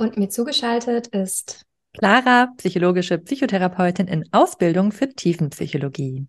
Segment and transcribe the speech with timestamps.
[0.00, 6.26] und mir zugeschaltet ist Clara, psychologische Psychotherapeutin in Ausbildung für Tiefenpsychologie.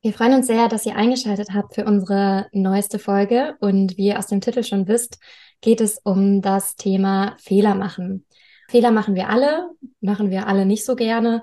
[0.00, 3.56] Wir freuen uns sehr, dass ihr eingeschaltet habt für unsere neueste Folge.
[3.60, 5.18] Und wie ihr aus dem Titel schon wisst,
[5.60, 8.24] geht es um das Thema Fehler machen.
[8.68, 11.42] Fehler machen wir alle, machen wir alle nicht so gerne.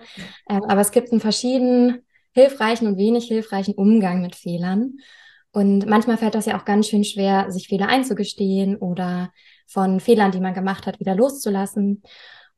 [0.49, 4.97] Ähm, aber es gibt einen verschiedenen hilfreichen und wenig hilfreichen Umgang mit Fehlern.
[5.51, 9.31] Und manchmal fällt das ja auch ganz schön schwer, sich Fehler einzugestehen oder
[9.65, 12.03] von Fehlern, die man gemacht hat, wieder loszulassen.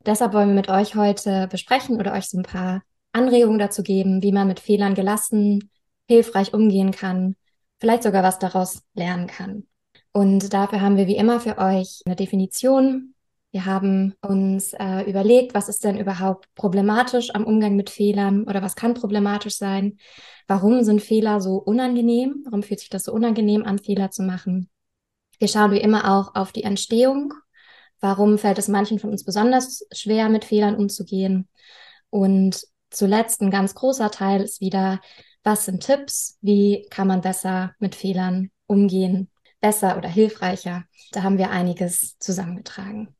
[0.06, 4.22] Deshalb wollen wir mit euch heute besprechen oder euch so ein paar Anregungen dazu geben,
[4.22, 5.72] wie man mit Fehlern gelassen,
[6.08, 7.36] hilfreich umgehen kann,
[7.80, 9.68] vielleicht sogar was daraus lernen kann.
[10.14, 13.14] Und dafür haben wir wie immer für euch eine Definition.
[13.52, 18.62] Wir haben uns äh, überlegt, was ist denn überhaupt problematisch am Umgang mit Fehlern oder
[18.62, 19.98] was kann problematisch sein?
[20.48, 22.44] Warum sind Fehler so unangenehm?
[22.46, 24.70] Warum fühlt sich das so unangenehm an, Fehler zu machen?
[25.40, 27.34] Wir schauen wie immer auch auf die Entstehung.
[28.00, 31.48] Warum fällt es manchen von uns besonders schwer, mit Fehlern umzugehen?
[32.10, 35.00] Und zuletzt ein ganz großer Teil ist wieder,
[35.44, 36.38] was sind Tipps?
[36.42, 39.30] Wie kann man besser mit Fehlern umgehen?
[39.62, 40.84] Besser oder hilfreicher?
[41.12, 43.16] Da haben wir einiges zusammengetragen.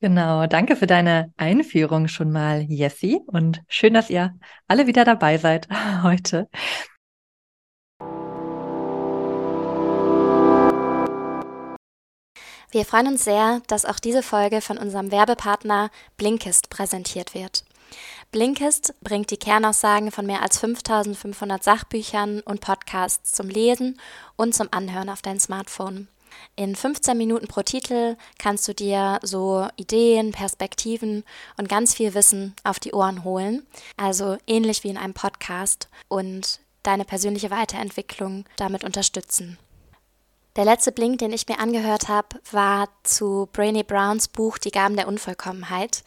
[0.00, 3.20] Genau, danke für deine Einführung schon mal, Jessie.
[3.26, 5.68] Und schön, dass ihr alle wieder dabei seid
[6.02, 6.48] heute.
[12.70, 17.64] Wir freuen uns sehr, dass auch diese Folge von unserem Werbepartner Blinkist präsentiert wird.
[18.30, 23.98] Blinkist bringt die Kernaussagen von mehr als 5500 Sachbüchern und Podcasts zum Lesen
[24.36, 26.08] und zum Anhören auf dein Smartphone.
[26.56, 31.24] In 15 Minuten pro Titel kannst du dir so Ideen, Perspektiven
[31.56, 36.60] und ganz viel Wissen auf die Ohren holen, also ähnlich wie in einem Podcast und
[36.82, 39.58] deine persönliche Weiterentwicklung damit unterstützen.
[40.58, 44.96] Der letzte Blink, den ich mir angehört habe, war zu Brainy Browns Buch Die Gaben
[44.96, 46.02] der Unvollkommenheit.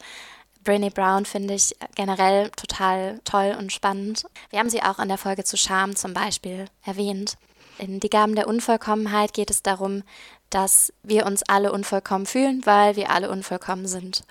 [0.62, 4.26] Brené Brown finde ich generell total toll und spannend.
[4.50, 7.38] Wir haben sie auch in der Folge zu Scham zum Beispiel erwähnt.
[7.78, 10.02] In Die Gaben der Unvollkommenheit geht es darum,
[10.50, 14.22] dass wir uns alle unvollkommen fühlen, weil wir alle unvollkommen sind.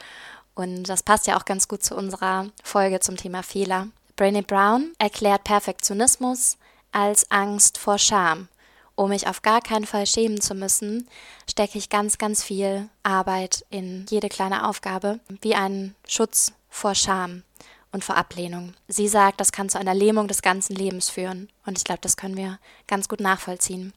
[0.54, 3.88] Und das passt ja auch ganz gut zu unserer Folge zum Thema Fehler.
[4.20, 6.60] Brené Brown erklärt Perfektionismus
[6.92, 8.50] als Angst vor Scham
[8.96, 11.08] um mich auf gar keinen Fall schämen zu müssen,
[11.50, 17.44] stecke ich ganz, ganz viel Arbeit in jede kleine Aufgabe, wie einen Schutz vor Scham
[17.92, 18.74] und vor Ablehnung.
[18.88, 21.50] Sie sagt, das kann zu einer Lähmung des ganzen Lebens führen.
[21.66, 23.94] Und ich glaube, das können wir ganz gut nachvollziehen.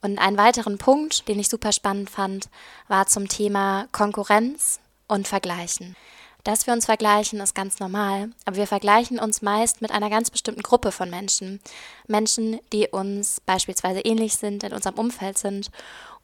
[0.00, 2.48] Und einen weiteren Punkt, den ich super spannend fand,
[2.88, 5.94] war zum Thema Konkurrenz und Vergleichen.
[6.44, 10.30] Dass wir uns vergleichen, ist ganz normal, aber wir vergleichen uns meist mit einer ganz
[10.30, 11.60] bestimmten Gruppe von Menschen.
[12.08, 15.70] Menschen, die uns beispielsweise ähnlich sind, in unserem Umfeld sind.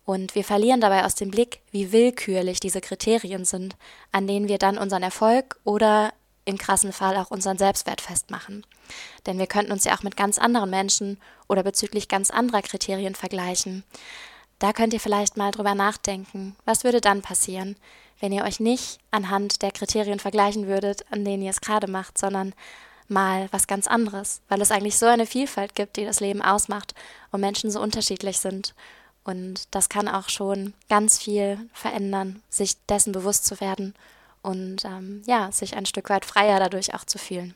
[0.05, 3.77] Und wir verlieren dabei aus dem Blick, wie willkürlich diese Kriterien sind,
[4.11, 6.13] an denen wir dann unseren Erfolg oder
[6.47, 8.65] im krassen Fall auch unseren Selbstwert festmachen.
[9.27, 13.15] Denn wir könnten uns ja auch mit ganz anderen Menschen oder bezüglich ganz anderer Kriterien
[13.15, 13.85] vergleichen.
[14.59, 16.57] Da könnt ihr vielleicht mal drüber nachdenken.
[16.65, 17.77] Was würde dann passieren,
[18.21, 22.19] wenn ihr euch nicht anhand der Kriterien vergleichen würdet, an denen ihr es gerade macht,
[22.19, 22.55] sondern
[23.09, 26.95] mal was ganz anderes, weil es eigentlich so eine Vielfalt gibt, die das Leben ausmacht
[27.33, 28.75] und Menschen so unterschiedlich sind.
[29.25, 33.95] Und das kann auch schon ganz viel verändern, sich dessen bewusst zu werden
[34.43, 37.55] und ähm, ja, sich ein Stück weit freier dadurch auch zu fühlen.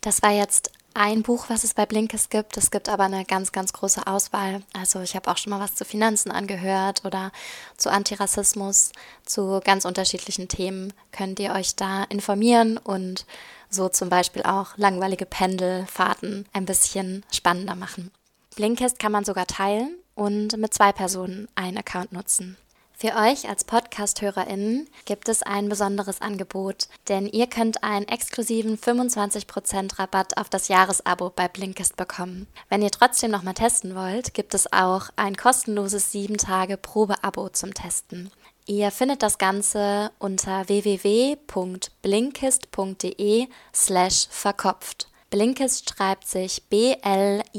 [0.00, 2.56] Das war jetzt ein Buch, was es bei Blinkes gibt.
[2.56, 4.62] Es gibt aber eine ganz, ganz große Auswahl.
[4.72, 7.32] Also ich habe auch schon mal was zu Finanzen angehört oder
[7.76, 8.92] zu Antirassismus,
[9.24, 10.92] zu ganz unterschiedlichen Themen.
[11.12, 13.26] Könnt ihr euch da informieren und
[13.68, 18.12] so zum Beispiel auch langweilige Pendelfahrten ein bisschen spannender machen.
[18.54, 22.56] Blinkist kann man sogar teilen und mit zwei Personen einen Account nutzen.
[23.04, 29.98] Für euch als Podcast-HörerInnen gibt es ein besonderes Angebot, denn ihr könnt einen exklusiven 25%
[29.98, 32.46] Rabatt auf das Jahresabo bei Blinkist bekommen.
[32.70, 38.30] Wenn ihr trotzdem noch mal testen wollt, gibt es auch ein kostenloses 7-Tage-Probe-Abo zum Testen.
[38.64, 45.08] Ihr findet das Ganze unter www.blinkist.de slash verkopft.
[45.28, 47.52] Blinkist schreibt sich B-L-I-N-K-I-S-T.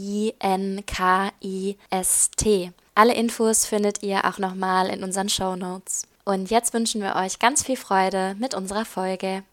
[2.97, 6.07] Alle Infos findet ihr auch nochmal in unseren Show Notes.
[6.23, 9.43] Und jetzt wünschen wir euch ganz viel Freude mit unserer Folge.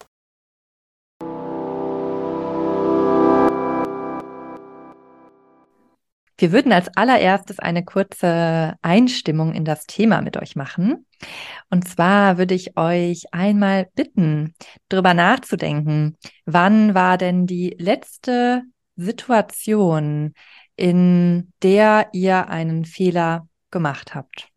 [6.38, 11.04] Wir würden als allererstes eine kurze Einstimmung in das Thema mit euch machen.
[11.68, 14.54] Und zwar würde ich euch einmal bitten,
[14.88, 16.16] darüber nachzudenken,
[16.46, 18.62] wann war denn die letzte
[18.94, 20.34] Situation,
[20.76, 24.48] in der ihr einen Fehler gemacht habt?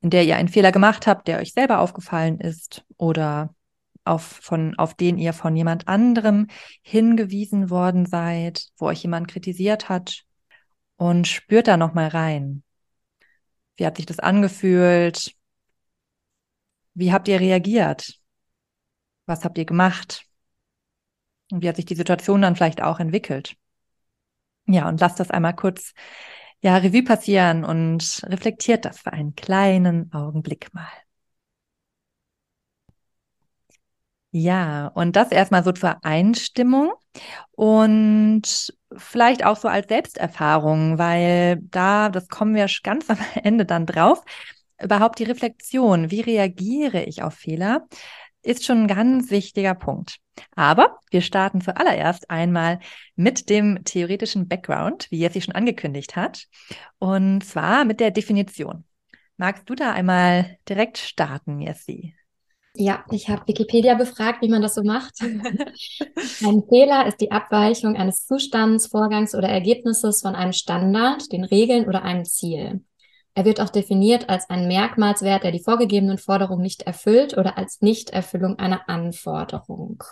[0.00, 3.54] In der ihr einen Fehler gemacht habt, der euch selber aufgefallen ist oder
[4.04, 6.48] auf, von, auf den ihr von jemand anderem
[6.82, 10.24] hingewiesen worden seid, wo euch jemand kritisiert hat
[10.96, 12.62] und spürt da nochmal rein.
[13.76, 15.34] Wie hat sich das angefühlt?
[16.94, 18.18] Wie habt ihr reagiert?
[19.26, 20.24] Was habt ihr gemacht?
[21.50, 23.56] Und wie hat sich die Situation dann vielleicht auch entwickelt?
[24.68, 25.94] Ja, und lasst das einmal kurz
[26.60, 30.88] ja, Revue passieren und reflektiert das für einen kleinen Augenblick mal.
[34.30, 36.92] Ja, und das erstmal so zur Einstimmung
[37.52, 43.86] und vielleicht auch so als Selbsterfahrung, weil da, das kommen wir ganz am Ende dann
[43.86, 44.22] drauf,
[44.82, 47.86] überhaupt die Reflexion, wie reagiere ich auf Fehler,
[48.48, 50.16] ist schon ein ganz wichtiger Punkt.
[50.56, 52.80] Aber wir starten zuallererst einmal
[53.14, 56.46] mit dem theoretischen Background, wie Jessie schon angekündigt hat,
[56.98, 58.84] und zwar mit der Definition.
[59.36, 62.14] Magst du da einmal direkt starten, Jessie?
[62.74, 65.14] Ja, ich habe Wikipedia befragt, wie man das so macht.
[65.20, 71.86] Ein Fehler ist die Abweichung eines Zustands, Vorgangs oder Ergebnisses von einem Standard, den Regeln
[71.86, 72.82] oder einem Ziel.
[73.38, 77.80] Er wird auch definiert als ein Merkmalswert, der die vorgegebenen Forderungen nicht erfüllt oder als
[77.80, 80.02] Nichterfüllung einer Anforderung.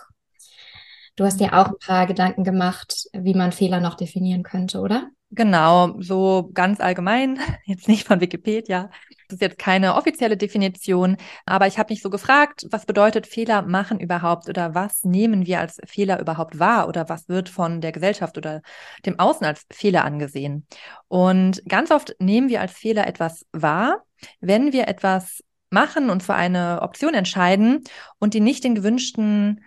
[1.17, 5.11] Du hast ja auch ein paar Gedanken gemacht, wie man Fehler noch definieren könnte, oder?
[5.33, 8.91] Genau, so ganz allgemein, jetzt nicht von Wikipedia.
[9.29, 13.63] Das ist jetzt keine offizielle Definition, aber ich habe mich so gefragt, was bedeutet Fehler
[13.63, 17.93] machen überhaupt oder was nehmen wir als Fehler überhaupt wahr oder was wird von der
[17.93, 18.63] Gesellschaft oder
[19.05, 20.67] dem Außen als Fehler angesehen?
[21.09, 24.05] Und ganz oft nehmen wir als Fehler etwas wahr,
[24.41, 27.83] wenn wir etwas machen und für eine Option entscheiden
[28.19, 29.65] und die nicht den gewünschten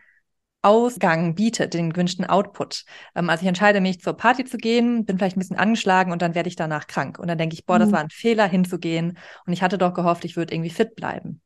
[0.62, 2.84] Ausgang bietet, den gewünschten Output.
[3.16, 6.22] Ähm, also ich entscheide mich, zur Party zu gehen, bin vielleicht ein bisschen angeschlagen und
[6.22, 7.18] dann werde ich danach krank.
[7.20, 7.82] Und dann denke ich, boah, mhm.
[7.82, 9.18] das war ein Fehler, hinzugehen.
[9.46, 11.42] Und ich hatte doch gehofft, ich würde irgendwie fit bleiben.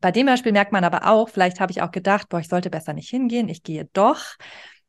[0.00, 2.70] Bei dem Beispiel merkt man aber auch, vielleicht habe ich auch gedacht, boah, ich sollte
[2.70, 4.36] besser nicht hingehen, ich gehe doch.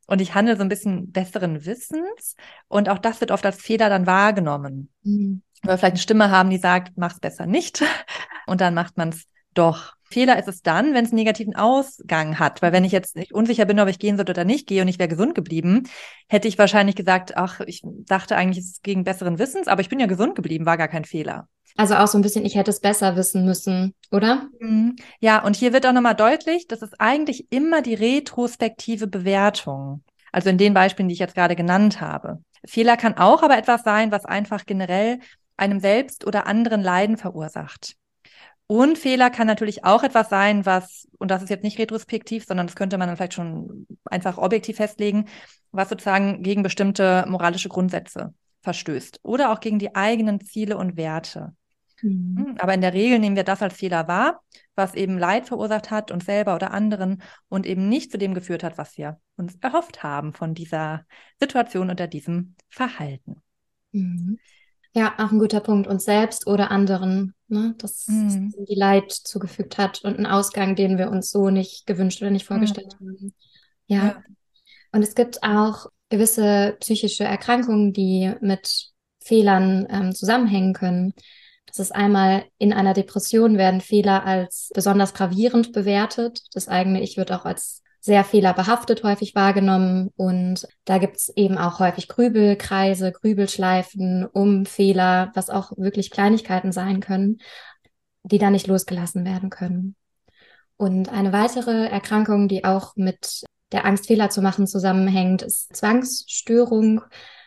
[0.07, 2.35] Und ich handle so ein bisschen besseren Wissens.
[2.67, 4.89] Und auch das wird oft als Fehler dann wahrgenommen.
[5.03, 5.41] Mhm.
[5.63, 7.81] Weil wir vielleicht eine Stimme haben, die sagt, mach's besser nicht.
[8.45, 9.93] Und dann macht man es doch.
[10.03, 12.61] Fehler ist es dann, wenn es einen negativen Ausgang hat.
[12.61, 14.87] Weil wenn ich jetzt nicht unsicher bin, ob ich gehen sollte oder nicht gehe und
[14.89, 15.83] ich wäre gesund geblieben,
[16.27, 19.89] hätte ich wahrscheinlich gesagt, ach, ich dachte eigentlich, es ist gegen besseren Wissens, aber ich
[19.89, 21.47] bin ja gesund geblieben, war gar kein Fehler.
[21.77, 24.49] Also auch so ein bisschen, ich hätte es besser wissen müssen, oder?
[24.59, 24.97] Mhm.
[25.21, 30.03] Ja, und hier wird auch nochmal deutlich, das ist eigentlich immer die retrospektive Bewertung.
[30.33, 32.41] Also in den Beispielen, die ich jetzt gerade genannt habe.
[32.65, 35.19] Fehler kann auch aber etwas sein, was einfach generell
[35.57, 37.95] einem selbst oder anderen Leiden verursacht.
[38.71, 42.67] Und Fehler kann natürlich auch etwas sein, was, und das ist jetzt nicht retrospektiv, sondern
[42.67, 45.25] das könnte man dann vielleicht schon einfach objektiv festlegen,
[45.73, 51.53] was sozusagen gegen bestimmte moralische Grundsätze verstößt oder auch gegen die eigenen Ziele und Werte.
[52.01, 52.37] Mhm.
[52.37, 54.41] Hm, aber in der Regel nehmen wir das als Fehler wahr,
[54.73, 58.63] was eben Leid verursacht hat, uns selber oder anderen und eben nicht zu dem geführt
[58.63, 61.05] hat, was wir uns erhofft haben von dieser
[61.41, 63.41] Situation oder diesem Verhalten.
[63.91, 64.39] Mhm.
[64.93, 65.87] Ja, auch ein guter Punkt.
[65.87, 67.75] Uns selbst oder anderen, ne?
[67.77, 68.53] dass mhm.
[68.67, 72.45] die Leid zugefügt hat und einen Ausgang, den wir uns so nicht gewünscht oder nicht
[72.45, 73.07] vorgestellt mhm.
[73.07, 73.33] haben.
[73.87, 74.05] Ja.
[74.05, 74.23] ja.
[74.91, 78.91] Und es gibt auch gewisse psychische Erkrankungen, die mit
[79.23, 81.13] Fehlern ähm, zusammenhängen können.
[81.65, 86.41] Das ist einmal in einer Depression werden Fehler als besonders gravierend bewertet.
[86.53, 90.09] Das eigene Ich wird auch als sehr fehlerbehaftet häufig wahrgenommen.
[90.17, 96.99] Und da gibt's eben auch häufig Grübelkreise, Grübelschleifen um Fehler, was auch wirklich Kleinigkeiten sein
[96.99, 97.37] können,
[98.23, 99.95] die da nicht losgelassen werden können.
[100.77, 107.01] Und eine weitere Erkrankung, die auch mit der Angst, Fehler zu machen, zusammenhängt, ist Zwangsstörung.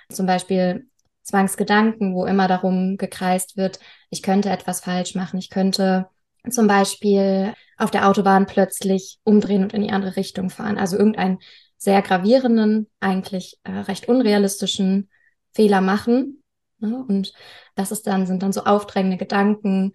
[0.08, 0.86] Zum Beispiel
[1.22, 3.80] Zwangsgedanken, wo immer darum gekreist wird,
[4.10, 6.06] ich könnte etwas falsch machen, ich könnte
[6.50, 10.78] zum Beispiel auf der Autobahn plötzlich umdrehen und in die andere Richtung fahren.
[10.78, 11.38] Also irgendeinen
[11.76, 15.10] sehr gravierenden, eigentlich äh, recht unrealistischen
[15.52, 16.42] Fehler machen.
[16.78, 17.04] Ne?
[17.08, 17.32] Und
[17.74, 19.92] das ist dann, sind dann so aufdrängende Gedanken,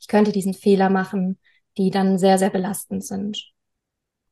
[0.00, 1.38] ich könnte diesen Fehler machen,
[1.78, 3.52] die dann sehr, sehr belastend sind.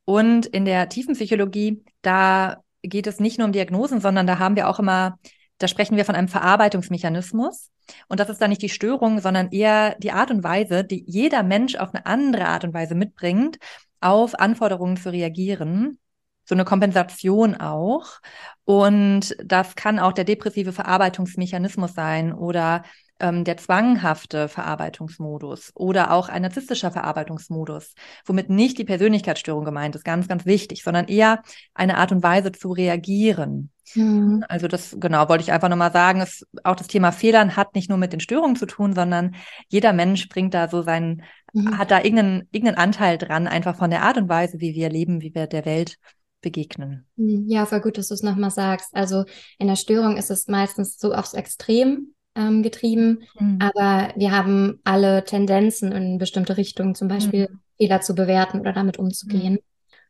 [0.04, 4.56] Und in der tiefen Psychologie, da geht es nicht nur um Diagnosen, sondern da haben
[4.56, 5.18] wir auch immer
[5.60, 7.70] Da sprechen wir von einem Verarbeitungsmechanismus.
[8.08, 11.42] Und das ist dann nicht die Störung, sondern eher die Art und Weise, die jeder
[11.42, 13.58] Mensch auf eine andere Art und Weise mitbringt,
[14.00, 15.98] auf Anforderungen zu reagieren.
[16.46, 18.20] So eine Kompensation auch.
[18.64, 22.82] Und das kann auch der depressive Verarbeitungsmechanismus sein oder
[23.20, 30.04] ähm, der zwanghafte Verarbeitungsmodus oder auch ein narzisstischer Verarbeitungsmodus, womit nicht die Persönlichkeitsstörung gemeint ist,
[30.04, 31.42] ganz, ganz wichtig, sondern eher
[31.74, 33.70] eine Art und Weise zu reagieren.
[33.94, 34.44] Mhm.
[34.48, 37.88] Also das, genau, wollte ich einfach nochmal sagen, ist, auch das Thema Fehlern hat nicht
[37.88, 39.34] nur mit den Störungen zu tun, sondern
[39.68, 41.22] jeder Mensch bringt da so seinen,
[41.52, 41.78] mhm.
[41.78, 45.22] hat da irgendeinen, irgendeinen Anteil dran, einfach von der Art und Weise, wie wir leben,
[45.22, 45.96] wie wir der Welt
[46.40, 47.06] begegnen.
[47.16, 47.46] Mhm.
[47.48, 48.94] Ja, voll gut, dass du es nochmal sagst.
[48.94, 49.24] Also
[49.58, 53.58] in der Störung ist es meistens so aufs Extrem ähm, getrieben, mhm.
[53.60, 57.60] aber wir haben alle Tendenzen in bestimmte Richtungen, zum Beispiel mhm.
[57.76, 59.54] Fehler zu bewerten oder damit umzugehen.
[59.54, 59.58] Mhm.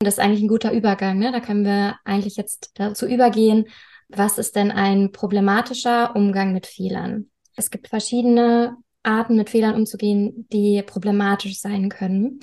[0.01, 1.19] Und das ist eigentlich ein guter Übergang.
[1.19, 1.31] Ne?
[1.33, 3.67] Da können wir eigentlich jetzt dazu übergehen,
[4.09, 7.31] was ist denn ein problematischer Umgang mit Fehlern?
[7.57, 12.41] Es gibt verschiedene Arten, mit Fehlern umzugehen, die problematisch sein können.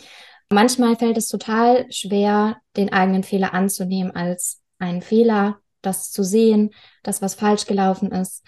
[0.50, 6.72] Manchmal fällt es total schwer, den eigenen Fehler anzunehmen als einen Fehler, das zu sehen,
[7.04, 8.44] dass was falsch gelaufen ist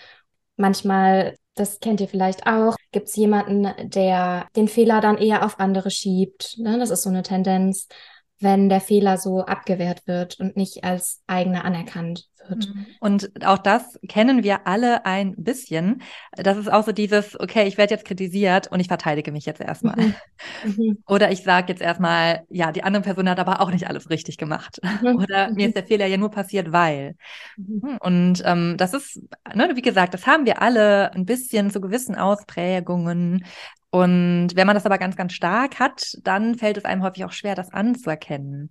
[0.60, 5.58] Manchmal, das kennt ihr vielleicht auch, gibt es jemanden, der den Fehler dann eher auf
[5.58, 6.58] andere schiebt.
[6.58, 6.78] Ne?
[6.78, 7.88] Das ist so eine Tendenz,
[8.40, 12.74] wenn der Fehler so abgewehrt wird und nicht als eigener anerkannt wird.
[12.74, 12.86] Mhm.
[13.00, 16.02] Und auch das kennen wir alle ein bisschen.
[16.36, 19.62] Das ist auch so dieses, okay, ich werde jetzt kritisiert und ich verteidige mich jetzt
[19.62, 19.96] erstmal.
[19.96, 20.16] Mhm.
[20.66, 21.04] Mhm.
[21.08, 24.38] Oder ich sage jetzt erstmal, ja, die andere Person hat aber auch nicht alles richtig
[24.38, 24.80] gemacht.
[24.82, 25.16] Mhm.
[25.24, 27.16] Oder mir ist der Fehler ja nur passiert, weil.
[27.56, 29.22] Hm, und ähm, das ist,
[29.54, 33.46] ne, wie gesagt, das haben wir alle ein bisschen zu gewissen Ausprägungen.
[33.92, 37.32] Und wenn man das aber ganz, ganz stark hat, dann fällt es einem häufig auch
[37.32, 38.70] schwer, das anzuerkennen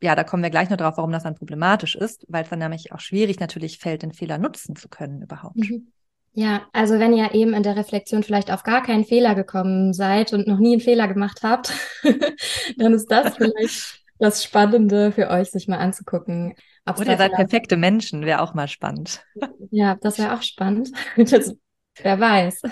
[0.00, 2.60] ja, da kommen wir gleich noch drauf, warum das dann problematisch ist, weil es dann
[2.60, 5.56] nämlich auch schwierig natürlich fällt, den Fehler nutzen zu können überhaupt.
[5.56, 5.92] Mhm.
[6.34, 10.32] Ja, also wenn ihr eben in der Reflexion vielleicht auf gar keinen Fehler gekommen seid
[10.32, 11.72] und noch nie einen Fehler gemacht habt,
[12.76, 16.54] dann ist das vielleicht das Spannende für euch, sich mal anzugucken.
[16.86, 19.22] Und ihr seid perfekte Menschen, wäre auch mal spannend.
[19.70, 20.90] Ja, das wäre auch spannend.
[21.16, 21.54] Das,
[22.00, 22.62] wer weiß.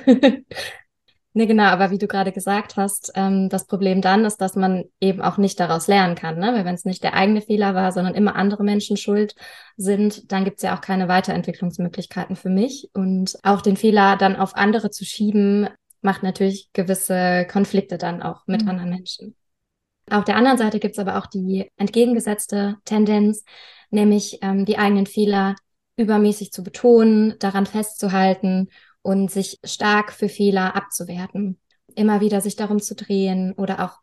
[1.37, 4.85] Nee, genau, aber wie du gerade gesagt hast, ähm, das Problem dann ist, dass man
[5.01, 6.55] eben auch nicht daraus lernen kann, ne?
[6.55, 9.35] Weil wenn es nicht der eigene Fehler war, sondern immer andere Menschen schuld
[9.77, 12.89] sind, dann gibt es ja auch keine Weiterentwicklungsmöglichkeiten für mich.
[12.95, 15.69] Und auch den Fehler dann auf andere zu schieben,
[16.01, 18.71] macht natürlich gewisse Konflikte dann auch mit mhm.
[18.71, 19.37] anderen Menschen.
[20.11, 23.45] Auf der anderen Seite gibt es aber auch die entgegengesetzte Tendenz,
[23.91, 25.55] nämlich ähm, die eigenen Fehler
[25.99, 28.71] übermäßig zu betonen, daran festzuhalten
[29.07, 31.61] und sich stark für Fehler abzuwerten.
[31.95, 34.01] Immer wieder sich darum zu drehen oder auch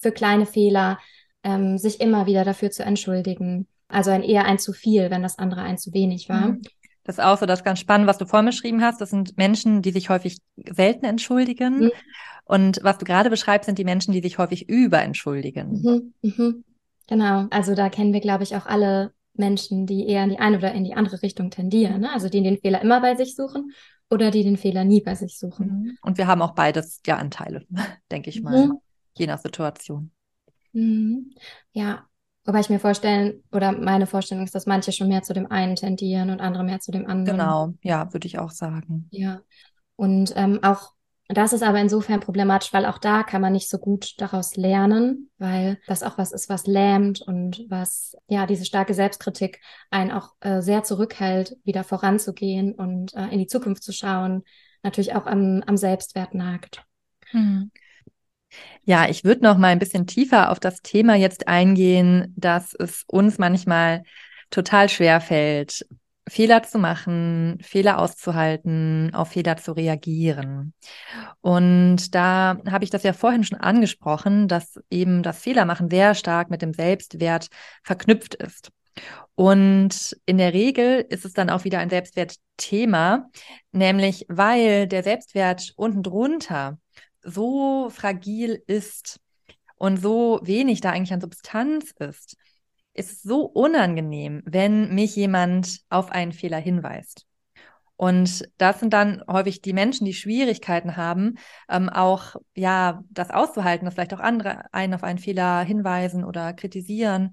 [0.00, 0.98] für kleine Fehler
[1.44, 3.68] ähm, sich immer wieder dafür zu entschuldigen.
[3.86, 6.48] Also ein eher ein zu viel, wenn das andere ein zu wenig war.
[6.48, 6.62] Mhm.
[7.04, 9.00] Das ist auch so das ganz spannend, was du vorgeschrieben hast.
[9.00, 11.84] Das sind Menschen, die sich häufig selten entschuldigen.
[11.84, 11.90] Mhm.
[12.44, 15.80] Und was du gerade beschreibst, sind die Menschen, die sich häufig überentschuldigen.
[15.80, 16.14] Mhm.
[16.22, 16.64] Mhm.
[17.06, 17.46] Genau.
[17.50, 20.72] Also da kennen wir, glaube ich, auch alle Menschen, die eher in die eine oder
[20.72, 22.00] in die andere Richtung tendieren.
[22.00, 22.12] Ne?
[22.12, 23.70] Also die den Fehler immer bei sich suchen
[24.10, 25.66] oder die den Fehler nie bei sich suchen.
[25.66, 25.98] Mhm.
[26.02, 27.64] Und wir haben auch beides ja Anteile,
[28.10, 28.78] denke ich mal, mhm.
[29.16, 30.10] je nach Situation.
[30.72, 31.32] Mhm.
[31.72, 32.06] Ja,
[32.44, 35.76] wobei ich mir vorstellen, oder meine Vorstellung ist, dass manche schon mehr zu dem einen
[35.76, 37.38] tendieren und andere mehr zu dem anderen.
[37.38, 39.08] Genau, ja, würde ich auch sagen.
[39.10, 39.40] Ja.
[39.96, 40.92] Und ähm, auch
[41.32, 45.30] das ist aber insofern problematisch, weil auch da kann man nicht so gut daraus lernen,
[45.38, 49.60] weil das auch was ist, was lähmt und was, ja, diese starke Selbstkritik
[49.90, 54.42] einen auch äh, sehr zurückhält, wieder voranzugehen und äh, in die Zukunft zu schauen,
[54.82, 56.84] natürlich auch am, am Selbstwert nagt.
[57.30, 57.70] Hm.
[58.82, 63.04] Ja, ich würde noch mal ein bisschen tiefer auf das Thema jetzt eingehen, dass es
[63.06, 64.02] uns manchmal
[64.50, 65.86] total schwer fällt,
[66.30, 70.74] Fehler zu machen, Fehler auszuhalten, auf Fehler zu reagieren.
[71.40, 76.48] Und da habe ich das ja vorhin schon angesprochen, dass eben das Fehlermachen sehr stark
[76.48, 77.48] mit dem Selbstwert
[77.82, 78.70] verknüpft ist.
[79.34, 83.28] Und in der Regel ist es dann auch wieder ein Selbstwertthema,
[83.72, 86.78] nämlich weil der Selbstwert unten drunter
[87.22, 89.18] so fragil ist
[89.76, 92.36] und so wenig da eigentlich an Substanz ist,
[92.94, 97.26] ist so unangenehm, wenn mich jemand auf einen Fehler hinweist.
[98.00, 101.34] Und das sind dann häufig die Menschen, die Schwierigkeiten haben,
[101.68, 106.54] ähm, auch ja das auszuhalten, dass vielleicht auch andere einen auf einen Fehler hinweisen oder
[106.54, 107.32] kritisieren.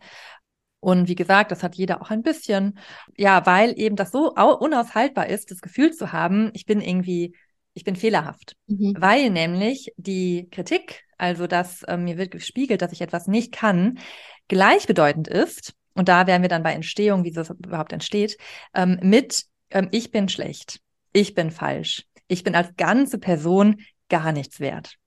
[0.81, 2.77] Und wie gesagt, das hat jeder auch ein bisschen,
[3.15, 7.33] ja, weil eben das so unaushaltbar ist, das Gefühl zu haben, ich bin irgendwie,
[7.73, 8.57] ich bin fehlerhaft.
[8.67, 8.95] Mhm.
[8.99, 13.99] Weil nämlich die Kritik, also dass äh, mir wird gespiegelt, dass ich etwas nicht kann,
[14.47, 18.37] gleichbedeutend ist, und da wären wir dann bei Entstehung, wie das überhaupt entsteht,
[18.75, 20.79] ähm, mit ähm, ich bin schlecht,
[21.11, 24.97] ich bin falsch, ich bin als ganze Person gar nichts wert.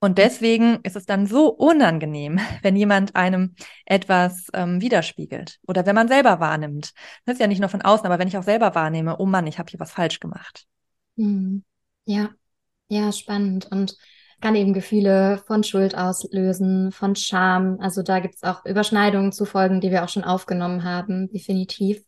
[0.00, 3.54] Und deswegen ist es dann so unangenehm, wenn jemand einem
[3.84, 6.92] etwas ähm, widerspiegelt oder wenn man selber wahrnimmt.
[7.24, 9.46] Das ist ja nicht nur von außen, aber wenn ich auch selber wahrnehme, oh Mann,
[9.46, 10.66] ich habe hier was falsch gemacht.
[11.16, 11.62] Hm.
[12.04, 12.30] Ja,
[12.88, 13.66] ja, spannend.
[13.70, 13.96] Und
[14.42, 17.78] kann eben Gefühle von Schuld auslösen, von Scham.
[17.80, 22.02] Also da gibt es auch Überschneidungen zu Folgen, die wir auch schon aufgenommen haben, definitiv.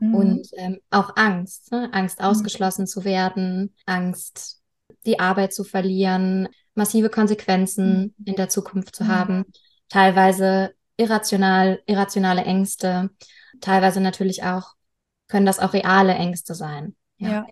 [0.00, 0.14] Mhm.
[0.14, 1.88] Und ähm, auch Angst, ne?
[1.92, 2.26] Angst mhm.
[2.26, 4.60] ausgeschlossen zu werden, Angst,
[5.06, 8.24] die Arbeit zu verlieren, massive Konsequenzen mhm.
[8.24, 9.08] in der Zukunft zu mhm.
[9.08, 9.44] haben,
[9.88, 13.10] teilweise irrational, irrationale Ängste,
[13.60, 14.74] teilweise natürlich auch,
[15.28, 16.96] können das auch reale Ängste sein.
[17.18, 17.28] Ja.
[17.28, 17.46] ja.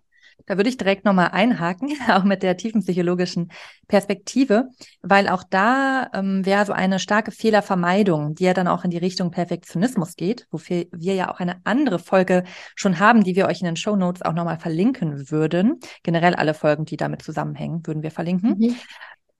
[0.47, 3.51] Da würde ich direkt nochmal einhaken, auch mit der tiefenpsychologischen
[3.87, 4.69] Perspektive,
[5.03, 8.99] weil auch da ähm, wäre so eine starke Fehlervermeidung, die ja dann auch in die
[8.99, 13.61] Richtung Perfektionismus geht, wofür wir ja auch eine andere Folge schon haben, die wir euch
[13.61, 15.81] in den Show Notes auch nochmal verlinken würden.
[16.03, 18.57] Generell alle Folgen, die damit zusammenhängen, würden wir verlinken.
[18.59, 18.77] Mhm.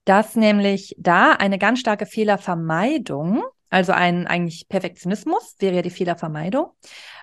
[0.05, 6.71] Dass nämlich da eine ganz starke Fehlervermeidung also ein eigentlich Perfektionismus wäre ja die Fehlervermeidung,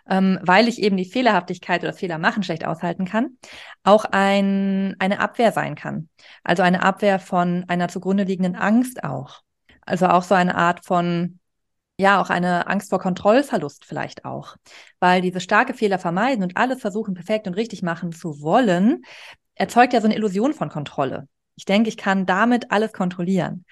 [0.08, 3.38] ähm, weil ich eben die Fehlerhaftigkeit oder Fehler machen schlecht aushalten kann,
[3.82, 6.08] auch ein, eine Abwehr sein kann.
[6.44, 9.40] Also eine Abwehr von einer zugrunde liegenden Angst auch.
[9.84, 11.40] Also auch so eine Art von,
[11.98, 14.56] ja, auch eine Angst vor Kontrollverlust vielleicht auch.
[15.00, 19.02] Weil diese starke Fehler vermeiden und alles versuchen, perfekt und richtig machen zu wollen,
[19.56, 21.28] erzeugt ja so eine Illusion von Kontrolle.
[21.56, 23.64] Ich denke, ich kann damit alles kontrollieren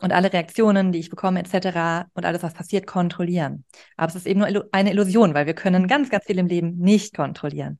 [0.00, 2.06] und alle Reaktionen, die ich bekomme, etc.
[2.14, 3.64] und alles, was passiert, kontrollieren.
[3.96, 6.76] Aber es ist eben nur eine Illusion, weil wir können ganz, ganz viel im Leben
[6.78, 7.78] nicht kontrollieren.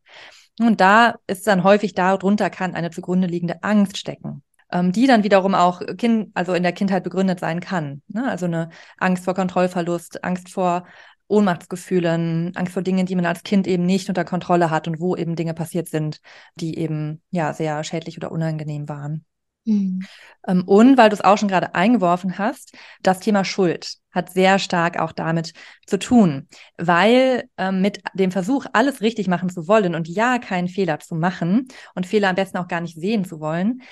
[0.60, 5.22] Und da ist dann häufig darunter kann eine zugrunde liegende Angst stecken, ähm, die dann
[5.22, 8.02] wiederum auch kind, also in der Kindheit begründet sein kann.
[8.08, 8.28] Ne?
[8.28, 10.84] Also eine Angst vor Kontrollverlust, Angst vor
[11.28, 15.14] Ohnmachtsgefühlen, Angst vor Dingen, die man als Kind eben nicht unter Kontrolle hat und wo
[15.14, 16.20] eben Dinge passiert sind,
[16.56, 19.24] die eben ja sehr schädlich oder unangenehm waren.
[19.68, 20.00] Mhm.
[20.46, 24.58] Ähm, und weil du es auch schon gerade eingeworfen hast, das Thema Schuld hat sehr
[24.58, 25.52] stark auch damit
[25.86, 30.68] zu tun, weil ähm, mit dem Versuch, alles richtig machen zu wollen und ja, keinen
[30.68, 33.82] Fehler zu machen und Fehler am besten auch gar nicht sehen zu wollen,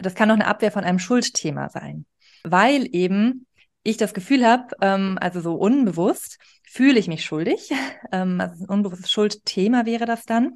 [0.00, 2.06] das kann auch eine Abwehr von einem Schuldthema sein,
[2.44, 3.46] weil eben
[3.82, 7.70] ich das Gefühl habe, ähm, also so unbewusst, fühle ich mich schuldig.
[8.12, 10.54] Ähm, also ein unbewusstes Schuldthema wäre das dann.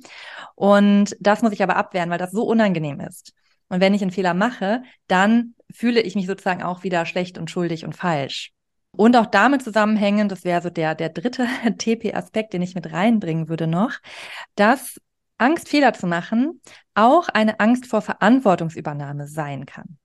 [0.54, 3.32] Und das muss ich aber abwehren, weil das so unangenehm ist.
[3.70, 7.50] Und wenn ich einen Fehler mache, dann fühle ich mich sozusagen auch wieder schlecht und
[7.50, 8.52] schuldig und falsch.
[8.96, 11.46] Und auch damit zusammenhängend, das wäre so der, der dritte
[11.78, 13.92] TP-Aspekt, den ich mit reinbringen würde noch,
[14.56, 15.00] dass
[15.38, 16.60] Angst, Fehler zu machen,
[16.94, 19.96] auch eine Angst vor Verantwortungsübernahme sein kann.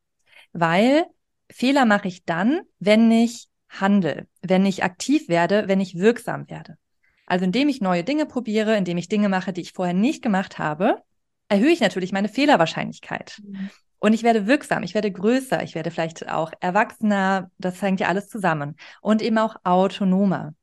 [0.53, 1.05] Weil
[1.51, 6.77] Fehler mache ich dann, wenn ich handle, wenn ich aktiv werde, wenn ich wirksam werde.
[7.25, 10.59] Also indem ich neue Dinge probiere, indem ich Dinge mache, die ich vorher nicht gemacht
[10.59, 11.01] habe,
[11.49, 13.41] erhöhe ich natürlich meine Fehlerwahrscheinlichkeit.
[13.43, 13.69] Mhm.
[13.99, 18.07] Und ich werde wirksam, ich werde größer, ich werde vielleicht auch erwachsener, das hängt ja
[18.07, 18.75] alles zusammen.
[19.01, 20.53] Und eben auch autonomer.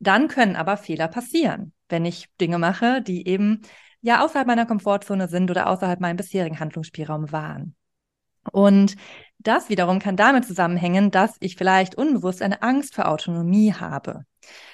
[0.00, 3.60] Dann können aber Fehler passieren, wenn ich Dinge mache, die eben
[4.00, 7.76] ja außerhalb meiner Komfortzone sind oder außerhalb meinem bisherigen Handlungsspielraum waren.
[8.50, 8.96] Und
[9.38, 14.24] das wiederum kann damit zusammenhängen, dass ich vielleicht unbewusst eine Angst vor Autonomie habe.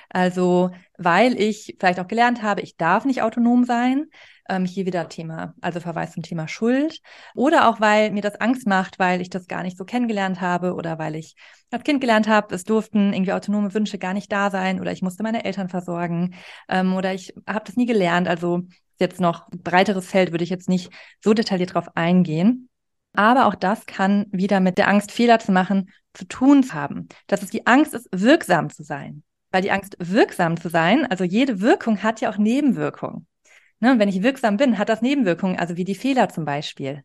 [0.08, 4.06] Also, weil ich vielleicht auch gelernt habe, ich darf nicht autonom sein,
[4.48, 7.00] ähm, hier wieder Thema, also Verweis zum Thema Schuld.
[7.34, 10.74] Oder auch, weil mir das Angst macht, weil ich das gar nicht so kennengelernt habe
[10.74, 11.34] oder weil ich
[11.70, 15.02] als Kind gelernt habe, es durften irgendwie autonome Wünsche gar nicht da sein oder ich
[15.02, 16.34] musste meine Eltern versorgen
[16.68, 18.28] ähm, oder ich habe das nie gelernt.
[18.28, 18.62] Also
[18.98, 22.68] jetzt noch breiteres Feld würde ich jetzt nicht so detailliert drauf eingehen.
[23.12, 27.08] Aber auch das kann wieder mit der Angst, Fehler zu machen, zu tun haben.
[27.26, 29.22] Dass es die Angst ist, wirksam zu sein.
[29.56, 33.26] Weil die Angst, wirksam zu sein, also jede Wirkung hat ja auch Nebenwirkungen.
[33.80, 37.04] Ne, und wenn ich wirksam bin, hat das Nebenwirkungen, also wie die Fehler zum Beispiel.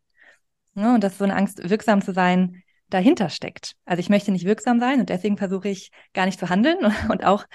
[0.73, 3.77] Ne, und dass so eine Angst, wirksam zu sein, dahinter steckt.
[3.85, 7.23] Also ich möchte nicht wirksam sein und deswegen versuche ich gar nicht zu handeln und
[7.23, 7.45] auch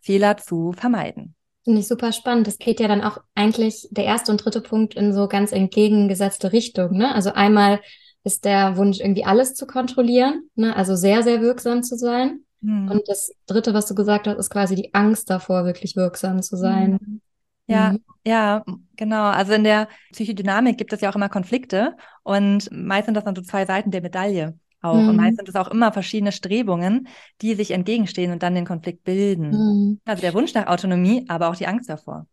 [0.00, 1.34] Fehler zu vermeiden.
[1.64, 2.46] Finde ich super spannend.
[2.46, 6.54] Das geht ja dann auch eigentlich der erste und dritte Punkt in so ganz entgegengesetzte
[6.54, 6.96] Richtung.
[6.96, 7.14] Ne?
[7.14, 7.78] Also einmal
[8.24, 10.74] ist der Wunsch, irgendwie alles zu kontrollieren, ne?
[10.74, 12.45] also sehr, sehr wirksam zu sein.
[12.62, 12.90] Hm.
[12.90, 16.56] Und das dritte, was du gesagt hast, ist quasi die Angst davor, wirklich wirksam zu
[16.56, 16.98] sein.
[16.98, 17.20] Hm.
[17.68, 18.04] Ja, mhm.
[18.24, 18.64] ja,
[18.96, 19.24] genau.
[19.24, 23.34] Also in der Psychodynamik gibt es ja auch immer Konflikte und meist sind das dann
[23.34, 24.94] so zwei Seiten der Medaille auch.
[24.94, 25.08] Mhm.
[25.08, 27.08] Und meist sind es auch immer verschiedene Strebungen,
[27.42, 29.50] die sich entgegenstehen und dann den Konflikt bilden.
[29.50, 30.00] Mhm.
[30.04, 32.26] Also der Wunsch nach Autonomie, aber auch die Angst davor.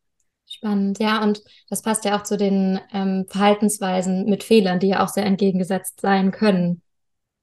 [0.46, 5.04] Spannend, ja, und das passt ja auch zu den ähm, Verhaltensweisen mit Fehlern, die ja
[5.04, 6.82] auch sehr entgegengesetzt sein können.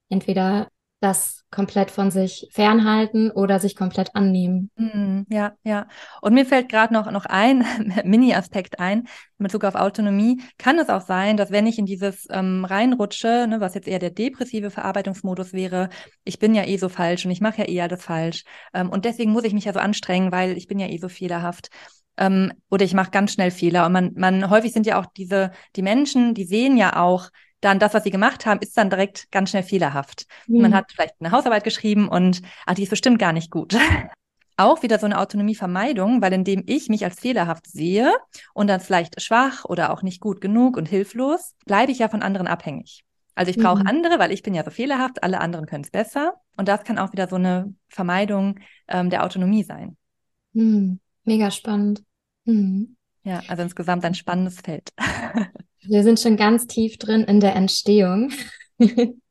[0.07, 0.69] Entweder
[1.01, 4.69] das komplett von sich fernhalten oder sich komplett annehmen.
[4.75, 5.87] Mm, ja, ja.
[6.21, 7.65] Und mir fällt gerade noch, noch ein
[8.05, 8.99] Mini-Aspekt ein,
[9.39, 10.41] in Bezug auf Autonomie.
[10.59, 13.97] Kann es auch sein, dass wenn ich in dieses ähm, reinrutsche, ne, was jetzt eher
[13.97, 15.89] der depressive Verarbeitungsmodus wäre,
[16.23, 18.43] ich bin ja eh so falsch und ich mache ja eh alles falsch.
[18.73, 21.09] Ähm, und deswegen muss ich mich ja so anstrengen, weil ich bin ja eh so
[21.09, 21.69] fehlerhaft.
[22.17, 23.87] Ähm, oder ich mache ganz schnell Fehler.
[23.87, 27.29] Und man, man, häufig sind ja auch diese, die Menschen, die sehen ja auch,
[27.61, 30.25] dann das, was sie gemacht haben, ist dann direkt ganz schnell fehlerhaft.
[30.47, 30.61] Mhm.
[30.61, 33.77] Man hat vielleicht eine Hausarbeit geschrieben und ah, die ist bestimmt gar nicht gut.
[34.57, 38.13] Auch wieder so eine Autonomievermeidung, weil indem ich mich als fehlerhaft sehe
[38.53, 42.21] und dann vielleicht schwach oder auch nicht gut genug und hilflos, bleibe ich ja von
[42.21, 43.03] anderen abhängig.
[43.33, 43.87] Also ich brauche mhm.
[43.87, 46.35] andere, weil ich bin ja so fehlerhaft, alle anderen können es besser.
[46.57, 49.97] Und das kann auch wieder so eine Vermeidung ähm, der Autonomie sein.
[50.53, 50.99] Mhm.
[51.23, 52.03] Mega spannend.
[52.45, 52.97] Mhm.
[53.23, 54.91] Ja, also insgesamt ein spannendes Feld.
[55.83, 58.31] Wir sind schon ganz tief drin in der Entstehung.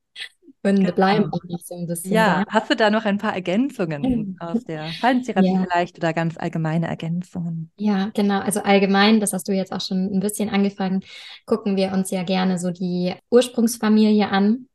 [0.62, 0.92] Und genau.
[0.92, 2.12] bleiben auch noch so ein bisschen.
[2.12, 2.52] Ja, da.
[2.52, 5.62] hast du da noch ein paar Ergänzungen aus der Verhaltenstherapie ja.
[5.62, 7.70] vielleicht oder ganz allgemeine Ergänzungen?
[7.76, 8.40] Ja, genau.
[8.40, 11.00] Also allgemein, das hast du jetzt auch schon ein bisschen angefangen,
[11.46, 14.66] gucken wir uns ja gerne so die Ursprungsfamilie an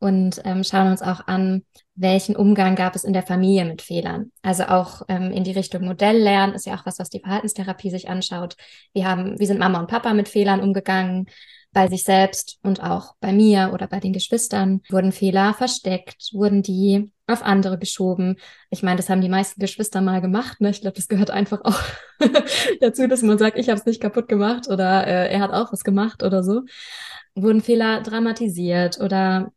[0.00, 1.62] und ähm, schauen uns auch an,
[1.98, 4.30] welchen Umgang gab es in der Familie mit Fehlern.
[4.42, 8.08] Also auch ähm, in die Richtung Modelllernen ist ja auch was, was die Verhaltenstherapie sich
[8.08, 8.56] anschaut.
[8.94, 11.26] Wie haben, wie sind Mama und Papa mit Fehlern umgegangen?
[11.72, 16.62] Bei sich selbst und auch bei mir oder bei den Geschwistern wurden Fehler versteckt, wurden
[16.62, 18.36] die auf andere geschoben.
[18.70, 20.62] Ich meine, das haben die meisten Geschwister mal gemacht.
[20.62, 20.70] Ne?
[20.70, 21.78] Ich glaube, das gehört einfach auch
[22.80, 25.70] dazu, dass man sagt, ich habe es nicht kaputt gemacht oder äh, er hat auch
[25.70, 26.62] was gemacht oder so.
[27.34, 29.52] Wurden Fehler dramatisiert oder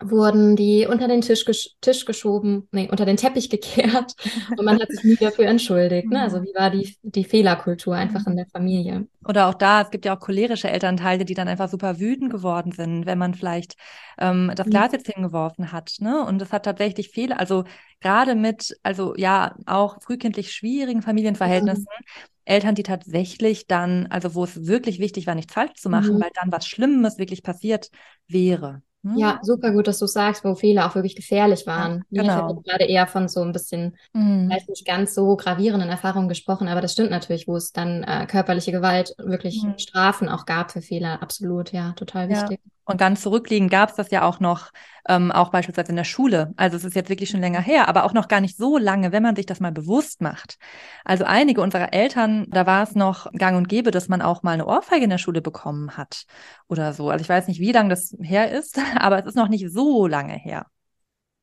[0.00, 4.14] wurden die unter den Tisch, gesch Tisch geschoben, nee, unter den Teppich gekehrt
[4.56, 6.08] und man hat sich nie dafür entschuldigt.
[6.08, 6.20] Ne?
[6.20, 9.08] Also wie war die, die Fehlerkultur einfach in der Familie?
[9.26, 12.70] Oder auch da, es gibt ja auch cholerische Elternteile, die dann einfach super wütend geworden
[12.70, 13.74] sind, wenn man vielleicht
[14.18, 15.96] ähm, das Glas jetzt hingeworfen hat.
[15.98, 16.24] Ne?
[16.24, 17.64] Und es hat tatsächlich Fehler, also
[18.00, 22.28] gerade mit, also ja, auch frühkindlich schwierigen Familienverhältnissen, mhm.
[22.44, 26.22] Eltern, die tatsächlich dann, also wo es wirklich wichtig war, nichts falsch zu machen, mhm.
[26.22, 27.90] weil dann was Schlimmes wirklich passiert
[28.26, 28.82] wäre.
[29.02, 29.38] Ja, hm.
[29.42, 32.04] super gut, dass du sagst, wo Fehler auch wirklich gefährlich waren.
[32.10, 32.34] Ja, genau.
[32.34, 34.48] Ich habe gerade eher von so ein bisschen, mhm.
[34.48, 38.26] vielleicht nicht ganz so gravierenden Erfahrungen gesprochen, aber das stimmt natürlich, wo es dann äh,
[38.26, 39.78] körperliche Gewalt, wirklich mhm.
[39.78, 41.22] Strafen auch gab für Fehler.
[41.22, 42.58] Absolut, ja, total wichtig.
[42.62, 42.77] Ja.
[42.88, 44.70] Und ganz zurückliegend gab es das ja auch noch,
[45.06, 46.54] ähm, auch beispielsweise in der Schule.
[46.56, 49.12] Also es ist jetzt wirklich schon länger her, aber auch noch gar nicht so lange,
[49.12, 50.56] wenn man sich das mal bewusst macht.
[51.04, 54.52] Also einige unserer Eltern, da war es noch gang und gäbe, dass man auch mal
[54.52, 56.24] eine Ohrfeige in der Schule bekommen hat
[56.66, 57.10] oder so.
[57.10, 60.06] Also ich weiß nicht, wie lange das her ist, aber es ist noch nicht so
[60.06, 60.64] lange her.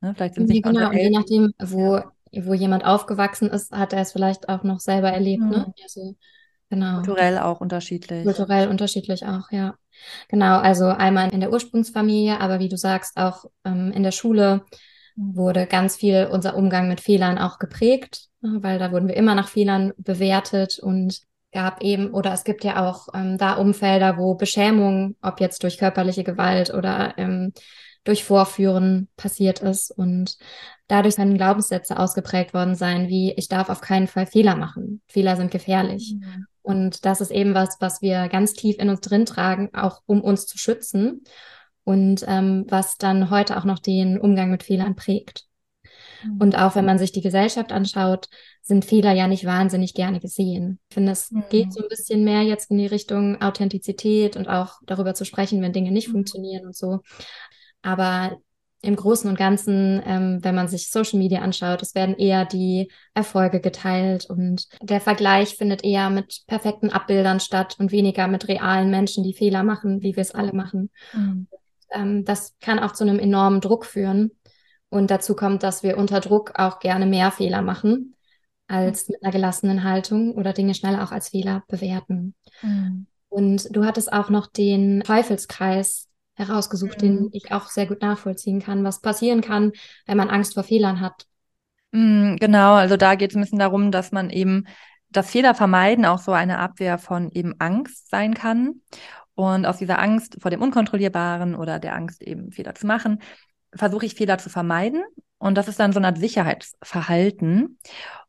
[0.02, 0.16] Ne?
[0.16, 2.02] Vielleicht sind nicht genau, je nachdem, wo,
[2.34, 5.44] wo jemand aufgewachsen ist, hat er es vielleicht auch noch selber erlebt.
[5.44, 5.46] Ne?
[5.46, 5.52] Mhm.
[5.52, 5.74] Ne?
[5.84, 6.16] Also,
[6.72, 6.96] genau.
[6.96, 8.24] Kulturell auch unterschiedlich.
[8.24, 9.76] Kulturell unterschiedlich auch, ja.
[10.30, 14.66] Genau, also einmal in der Ursprungsfamilie, aber wie du sagst, auch ähm, in der Schule
[15.16, 19.36] wurde ganz viel unser Umgang mit Fehlern auch geprägt, ne, weil da wurden wir immer
[19.36, 24.36] nach Fehlern bewertet und gab eben, oder es gibt ja auch ähm, da Umfelder, wo
[24.36, 27.54] Beschämung, ob jetzt durch körperliche Gewalt oder ähm,
[28.04, 30.38] durch Vorführen passiert ist und
[30.88, 35.02] dadurch können Glaubenssätze ausgeprägt worden sein, wie ich darf auf keinen Fall Fehler machen.
[35.08, 36.16] Fehler sind gefährlich.
[36.20, 36.46] Mhm.
[36.66, 40.22] Und das ist eben was, was wir ganz tief in uns drin tragen, auch um
[40.22, 41.24] uns zu schützen
[41.84, 45.46] und ähm, was dann heute auch noch den Umgang mit Fehlern prägt.
[46.24, 46.38] Mhm.
[46.40, 48.28] Und auch wenn man sich die Gesellschaft anschaut,
[48.64, 50.80] sind Fehler ja nicht wahnsinnig gerne gesehen.
[50.90, 51.44] Ich finde, es mhm.
[51.52, 55.62] geht so ein bisschen mehr jetzt in die Richtung Authentizität und auch darüber zu sprechen,
[55.62, 56.14] wenn Dinge nicht mhm.
[56.14, 57.02] funktionieren und so.
[57.84, 58.40] Aber
[58.86, 62.92] im Großen und Ganzen, ähm, wenn man sich Social Media anschaut, es werden eher die
[63.14, 68.90] Erfolge geteilt und der Vergleich findet eher mit perfekten Abbildern statt und weniger mit realen
[68.90, 70.90] Menschen, die Fehler machen, wie wir es alle machen.
[71.14, 71.48] Mhm.
[71.92, 74.32] Ähm, das kann auch zu einem enormen Druck führen.
[74.90, 78.16] Und dazu kommt, dass wir unter Druck auch gerne mehr Fehler machen
[78.68, 82.34] als mit einer gelassenen Haltung oder Dinge schneller auch als Fehler bewerten.
[82.62, 83.08] Mhm.
[83.30, 86.05] Und du hattest auch noch den Teufelskreis
[86.36, 87.02] herausgesucht, mhm.
[87.02, 89.72] den ich auch sehr gut nachvollziehen kann, was passieren kann,
[90.06, 91.26] wenn man Angst vor Fehlern hat.
[91.92, 94.66] Mhm, genau, also da geht es ein bisschen darum, dass man eben
[95.10, 98.82] das Fehler vermeiden auch so eine Abwehr von eben Angst sein kann.
[99.34, 103.22] Und aus dieser Angst vor dem Unkontrollierbaren oder der Angst eben Fehler zu machen,
[103.74, 105.04] versuche ich Fehler zu vermeiden.
[105.38, 107.78] Und das ist dann so eine Art Sicherheitsverhalten.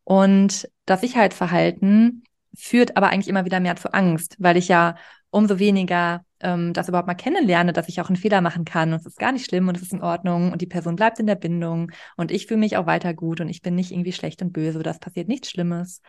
[0.04, 2.24] Und das Sicherheitsverhalten
[2.56, 4.96] führt aber eigentlich immer wieder mehr zu Angst, weil ich ja
[5.30, 9.00] umso weniger ähm, das überhaupt mal kennenlerne, dass ich auch einen Fehler machen kann und
[9.00, 11.26] es ist gar nicht schlimm und es ist in Ordnung und die Person bleibt in
[11.26, 14.42] der Bindung und ich fühle mich auch weiter gut und ich bin nicht irgendwie schlecht
[14.42, 16.00] und böse, das passiert nichts Schlimmes.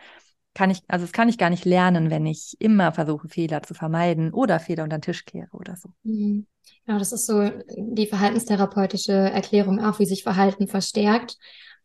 [0.54, 3.74] kann ich, also das kann ich gar nicht lernen, wenn ich immer versuche, Fehler zu
[3.74, 5.90] vermeiden oder Fehler unter den Tisch kehre oder so.
[6.02, 6.46] Mhm.
[6.86, 11.36] Ja, das ist so die verhaltenstherapeutische Erklärung auch, wie sich Verhalten verstärkt,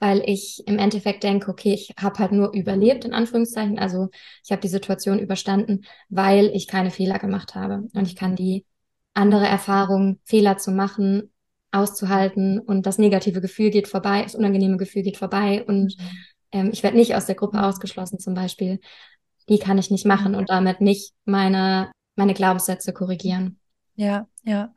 [0.04, 3.80] weil ich im Endeffekt denke, okay, ich habe halt nur überlebt, in Anführungszeichen.
[3.80, 4.10] Also
[4.44, 7.88] ich habe die Situation überstanden, weil ich keine Fehler gemacht habe.
[7.94, 8.66] Und ich kann die
[9.14, 11.32] andere Erfahrung, Fehler zu machen,
[11.72, 16.10] auszuhalten und das negative Gefühl geht vorbei, das unangenehme Gefühl geht vorbei und mhm.
[16.52, 18.82] ähm, ich werde nicht aus der Gruppe ausgeschlossen zum Beispiel.
[19.48, 23.58] Die kann ich nicht machen und damit nicht meine, meine Glaubenssätze korrigieren.
[23.96, 24.74] Ja, ja.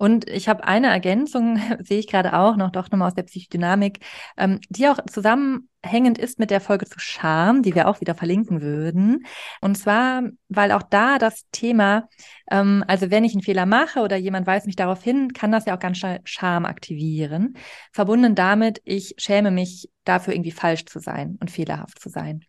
[0.00, 3.98] Und ich habe eine Ergänzung, sehe ich gerade auch noch, doch nochmal aus der Psychodynamik,
[4.38, 8.62] ähm, die auch zusammenhängend ist mit der Folge zu Scham, die wir auch wieder verlinken
[8.62, 9.26] würden.
[9.60, 12.08] Und zwar, weil auch da das Thema,
[12.50, 15.66] ähm, also wenn ich einen Fehler mache oder jemand weist mich darauf hin, kann das
[15.66, 17.58] ja auch ganz schnell Scham aktivieren.
[17.92, 22.40] Verbunden damit, ich schäme mich dafür irgendwie falsch zu sein und fehlerhaft zu sein.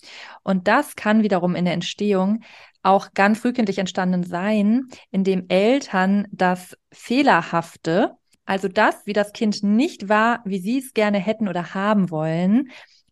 [0.44, 2.44] Und das kann wiederum in der Entstehung
[2.84, 8.13] auch ganz frühkindlich entstanden sein, indem Eltern das Fehlerhafte,
[8.46, 12.70] also das, wie das Kind nicht war, wie sie es gerne hätten oder haben wollen,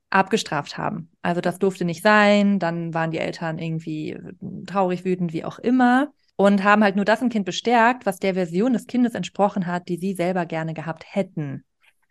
[0.10, 1.12] abgestraft haben.
[1.21, 4.17] Also das durfte nicht sein, dann waren die Eltern irgendwie
[4.65, 8.34] traurig, wütend, wie auch immer und haben halt nur das im Kind bestärkt, was der
[8.34, 11.65] Version des Kindes entsprochen hat, die sie selber gerne gehabt hätten.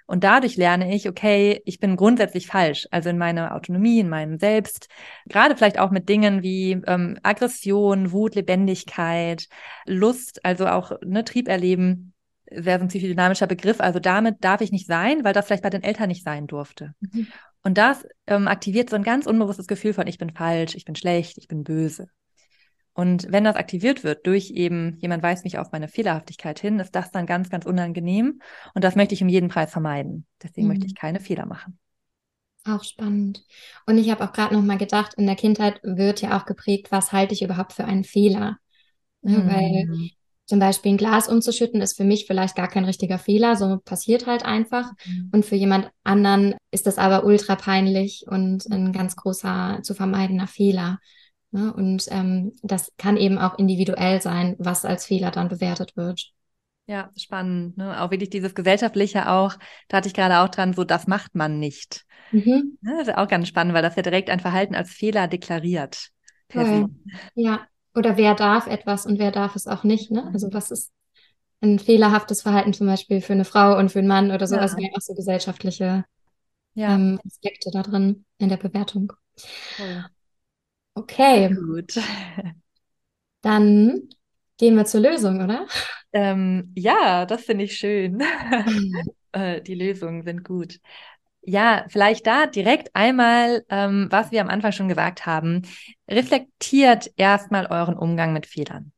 [0.08, 4.38] Und dadurch lerne ich, okay, ich bin grundsätzlich falsch, also in meiner Autonomie, in meinem
[4.38, 4.88] Selbst,
[5.26, 9.48] gerade vielleicht auch mit Dingen wie ähm, Aggression, Wut, Lebendigkeit,
[9.84, 12.14] Lust, also auch ne, Trieb erleben,
[12.50, 13.82] sehr so ein psychodynamischer Begriff.
[13.82, 16.94] Also damit darf ich nicht sein, weil das vielleicht bei den Eltern nicht sein durfte.
[17.00, 17.26] Mhm.
[17.62, 20.96] Und das ähm, aktiviert so ein ganz unbewusstes Gefühl von, ich bin falsch, ich bin
[20.96, 22.08] schlecht, ich bin böse.
[22.98, 26.96] Und wenn das aktiviert wird durch eben, jemand weist mich auf meine Fehlerhaftigkeit hin, ist
[26.96, 28.40] das dann ganz, ganz unangenehm.
[28.74, 30.26] Und das möchte ich um jeden Preis vermeiden.
[30.42, 30.72] Deswegen mhm.
[30.72, 31.78] möchte ich keine Fehler machen.
[32.64, 33.44] Auch spannend.
[33.86, 36.88] Und ich habe auch gerade noch mal gedacht, in der Kindheit wird ja auch geprägt,
[36.90, 38.56] was halte ich überhaupt für einen Fehler?
[39.22, 39.48] Mhm.
[39.48, 40.10] Weil
[40.46, 44.26] zum Beispiel ein Glas umzuschütten ist für mich vielleicht gar kein richtiger Fehler, so passiert
[44.26, 44.90] halt einfach.
[45.06, 45.30] Mhm.
[45.30, 50.48] Und für jemand anderen ist das aber ultra peinlich und ein ganz großer zu vermeidender
[50.48, 50.98] Fehler.
[51.50, 51.72] Ne?
[51.72, 56.32] Und ähm, das kann eben auch individuell sein, was als Fehler dann bewertet wird.
[56.86, 57.76] Ja, spannend.
[57.76, 58.00] Ne?
[58.00, 59.54] Auch wirklich dieses Gesellschaftliche auch,
[59.88, 62.04] da hatte ich gerade auch dran, so das macht man nicht.
[62.32, 62.78] Mhm.
[62.82, 66.08] Ja, das ist auch ganz spannend, weil das ja direkt ein Verhalten als Fehler deklariert.
[66.54, 66.88] Ja.
[67.34, 70.10] ja, oder wer darf etwas und wer darf es auch nicht.
[70.10, 70.30] Ne?
[70.32, 70.92] Also was ist
[71.60, 74.54] ein fehlerhaftes Verhalten zum Beispiel für eine Frau und für einen Mann oder so.
[74.54, 74.62] Ja.
[74.62, 76.04] Also wären auch so gesellschaftliche
[76.74, 76.94] ja.
[76.94, 79.12] ähm, Aspekte da drin in der Bewertung.
[79.78, 80.04] Cool.
[80.98, 81.54] Okay.
[81.54, 81.98] Gut.
[83.42, 84.08] Dann
[84.58, 85.66] gehen wir zur Lösung, oder?
[86.12, 88.20] Ähm, ja, das finde ich schön.
[89.32, 90.80] äh, die Lösungen sind gut.
[91.42, 95.62] Ja, vielleicht da direkt einmal, ähm, was wir am Anfang schon gesagt haben.
[96.08, 98.92] Reflektiert erstmal euren Umgang mit Fehlern.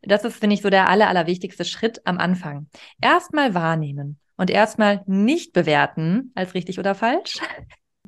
[0.00, 2.68] Das ist, finde ich, so der aller, allerwichtigste Schritt am Anfang.
[3.00, 7.38] Erstmal wahrnehmen und erstmal nicht bewerten als richtig oder falsch,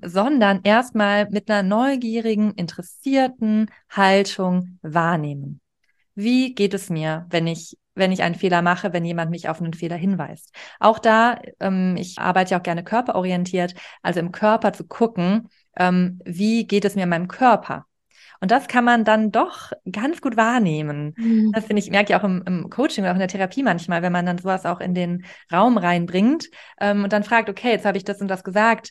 [0.05, 5.61] sondern erstmal mit einer neugierigen, interessierten Haltung wahrnehmen.
[6.15, 9.61] Wie geht es mir, wenn ich wenn ich einen Fehler mache, wenn jemand mich auf
[9.61, 10.53] einen Fehler hinweist.
[10.81, 16.21] Auch da, ähm, ich arbeite ja auch gerne körperorientiert, also im Körper zu gucken, ähm,
[16.25, 17.87] wie geht es mir in meinem Körper.
[18.41, 21.15] Und das kann man dann doch ganz gut wahrnehmen.
[21.17, 21.53] Mhm.
[21.53, 24.03] Das finde ich, merke ich auch im, im, Coaching oder auch in der Therapie manchmal,
[24.03, 27.87] wenn man dann sowas auch in den Raum reinbringt ähm, und dann fragt, okay, jetzt
[27.87, 28.91] habe ich das und das gesagt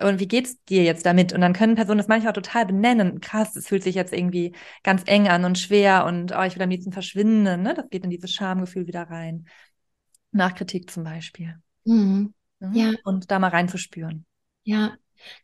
[0.00, 1.32] und wie geht's dir jetzt damit?
[1.32, 3.20] Und dann können Personen das manchmal auch total benennen.
[3.20, 6.62] Krass, es fühlt sich jetzt irgendwie ganz eng an und schwer und oh, ich will
[6.62, 7.62] am liebsten verschwinden.
[7.62, 7.74] Ne?
[7.74, 9.46] Das geht in dieses Schamgefühl wieder rein.
[10.30, 11.56] Nach Kritik zum Beispiel.
[11.84, 12.32] Mhm.
[12.60, 12.74] Mhm.
[12.74, 12.92] Ja.
[13.04, 14.24] Und da mal reinzuspüren.
[14.64, 14.94] Ja,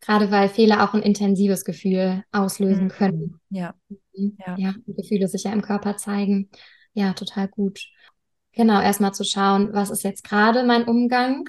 [0.01, 2.89] gerade weil Fehler auch ein intensives Gefühl auslösen mhm.
[2.89, 3.39] können.
[3.49, 3.75] Ja.
[3.89, 4.37] Mhm.
[4.45, 4.55] ja.
[4.57, 6.49] Ja, Gefühle sich ja im Körper zeigen.
[6.93, 7.81] Ja, total gut.
[8.53, 11.47] Genau, erstmal zu schauen, was ist jetzt gerade mein Umgang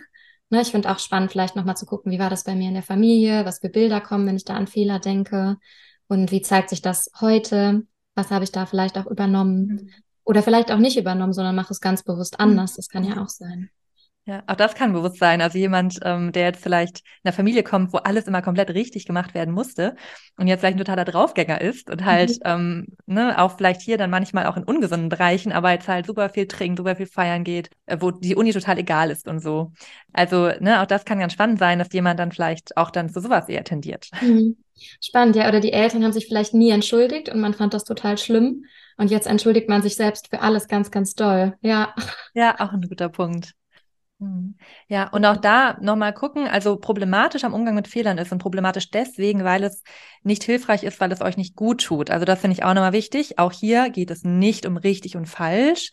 [0.51, 2.75] Ne, ich finde auch spannend, vielleicht nochmal zu gucken, wie war das bei mir in
[2.75, 5.59] der Familie, was für Bilder kommen, wenn ich da an Fehler denke
[6.09, 7.87] und wie zeigt sich das heute,
[8.17, 9.91] was habe ich da vielleicht auch übernommen mhm.
[10.25, 12.75] oder vielleicht auch nicht übernommen, sondern mache es ganz bewusst anders.
[12.75, 13.71] Das kann ja auch sein.
[14.31, 15.41] Ja, auch das kann bewusst sein.
[15.41, 19.05] Also jemand, ähm, der jetzt vielleicht in einer Familie kommt, wo alles immer komplett richtig
[19.05, 19.97] gemacht werden musste
[20.37, 22.37] und jetzt vielleicht ein totaler Draufgänger ist und halt mhm.
[22.45, 26.29] ähm, ne, auch vielleicht hier dann manchmal auch in ungesunden Bereichen, aber jetzt halt super
[26.31, 29.73] viel trinkt, super viel feiern geht, äh, wo die Uni total egal ist und so.
[30.13, 33.21] Also ne, auch das kann ganz spannend sein, dass jemand dann vielleicht auch dann zu
[33.21, 34.11] sowas eher tendiert.
[34.21, 34.59] Mhm.
[35.01, 35.49] Spannend, ja.
[35.49, 38.65] Oder die Eltern haben sich vielleicht nie entschuldigt und man fand das total schlimm.
[38.97, 41.57] Und jetzt entschuldigt man sich selbst für alles ganz, ganz doll.
[41.63, 41.97] Ja.
[42.33, 43.55] Ja, auch ein guter Punkt.
[44.23, 44.57] Mhm.
[44.89, 48.91] Ja, und auch da nochmal gucken, also problematisch am Umgang mit Fehlern ist und problematisch
[48.91, 49.83] deswegen, weil es
[50.23, 52.11] nicht hilfreich ist, weil es euch nicht gut tut.
[52.11, 53.39] Also das finde ich auch nochmal wichtig.
[53.39, 55.91] Auch hier geht es nicht um richtig und falsch,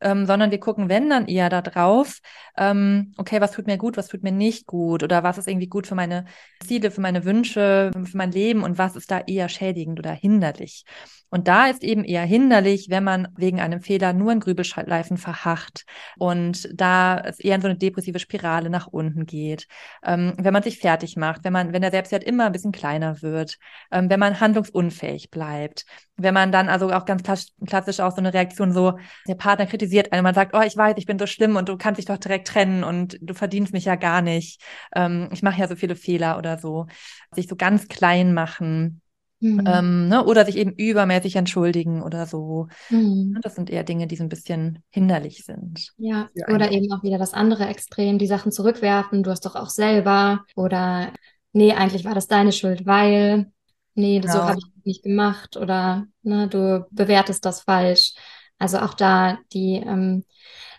[0.00, 2.18] ähm, sondern wir gucken, wenn dann eher da drauf,
[2.56, 5.68] ähm, okay, was tut mir gut, was tut mir nicht gut oder was ist irgendwie
[5.68, 6.24] gut für meine
[6.64, 10.84] Ziele, für meine Wünsche, für mein Leben und was ist da eher schädigend oder hinderlich.
[11.30, 15.84] Und da ist eben eher hinderlich, wenn man wegen einem Fehler nur in Grübelschleifen verharrt
[16.18, 19.66] und da es eher in so eine depressive Spirale nach unten geht.
[20.04, 23.20] Ähm, wenn man sich fertig macht, wenn man, wenn der Selbstwert immer ein bisschen kleiner
[23.22, 23.58] wird,
[23.92, 25.84] ähm, wenn man handlungsunfähig bleibt,
[26.16, 27.22] wenn man dann also auch ganz
[27.66, 30.94] klassisch auch so eine Reaktion so, der Partner kritisiert einen, man sagt, oh, ich weiß,
[30.96, 33.84] ich bin so schlimm und du kannst dich doch direkt trennen und du verdienst mich
[33.84, 34.62] ja gar nicht.
[34.94, 36.86] Ähm, ich mache ja so viele Fehler oder so.
[37.34, 39.00] Sich so ganz klein machen
[39.40, 39.64] Mhm.
[39.66, 40.24] Ähm, ne?
[40.24, 42.68] Oder sich eben übermäßig entschuldigen oder so.
[42.90, 43.32] Mhm.
[43.34, 45.92] Ne, das sind eher Dinge, die so ein bisschen hinderlich sind.
[45.96, 49.70] Ja, oder eben auch wieder das andere Extrem, die Sachen zurückwerfen, du hast doch auch
[49.70, 50.44] selber.
[50.56, 51.12] Oder
[51.52, 53.52] nee, eigentlich war das deine Schuld, weil,
[53.94, 54.32] nee, genau.
[54.32, 55.56] so habe ich nicht gemacht.
[55.56, 58.14] Oder ne, du bewertest das falsch.
[58.58, 60.24] Also auch da die ähm,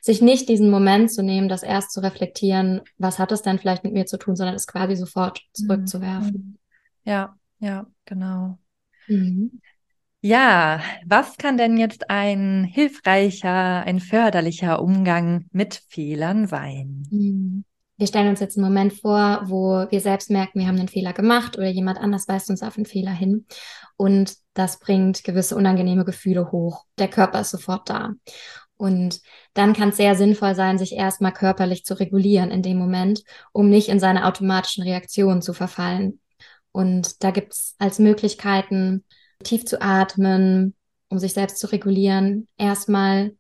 [0.02, 3.84] sich nicht diesen Moment zu nehmen, das erst zu reflektieren, was hat es denn vielleicht
[3.86, 5.66] mit mir zu tun, sondern es quasi sofort mhm.
[5.66, 6.60] zurückzuwerfen.
[7.06, 8.58] Ja, ja, genau.
[9.08, 9.62] Mhm.
[10.22, 17.08] Ja, was kann denn jetzt ein hilfreicher, ein förderlicher Umgang mit Fehlern sein?
[17.10, 17.64] Mhm.
[17.98, 21.12] Wir stellen uns jetzt einen Moment vor, wo wir selbst merken, wir haben einen Fehler
[21.12, 23.46] gemacht oder jemand anders weist uns auf einen Fehler hin.
[23.98, 26.86] Und das bringt gewisse unangenehme Gefühle hoch.
[26.98, 28.14] Der Körper ist sofort da.
[28.78, 29.20] Und
[29.54, 33.70] dann kann es sehr sinnvoll sein, sich erstmal körperlich zu regulieren in dem Moment, um
[33.70, 36.22] nicht in seine automatischen Reaktionen zu verfallen.
[36.72, 39.04] Und da gibt es als Möglichkeiten,
[39.44, 40.76] tief zu atmen,
[41.10, 43.34] um sich selbst zu regulieren, erstmal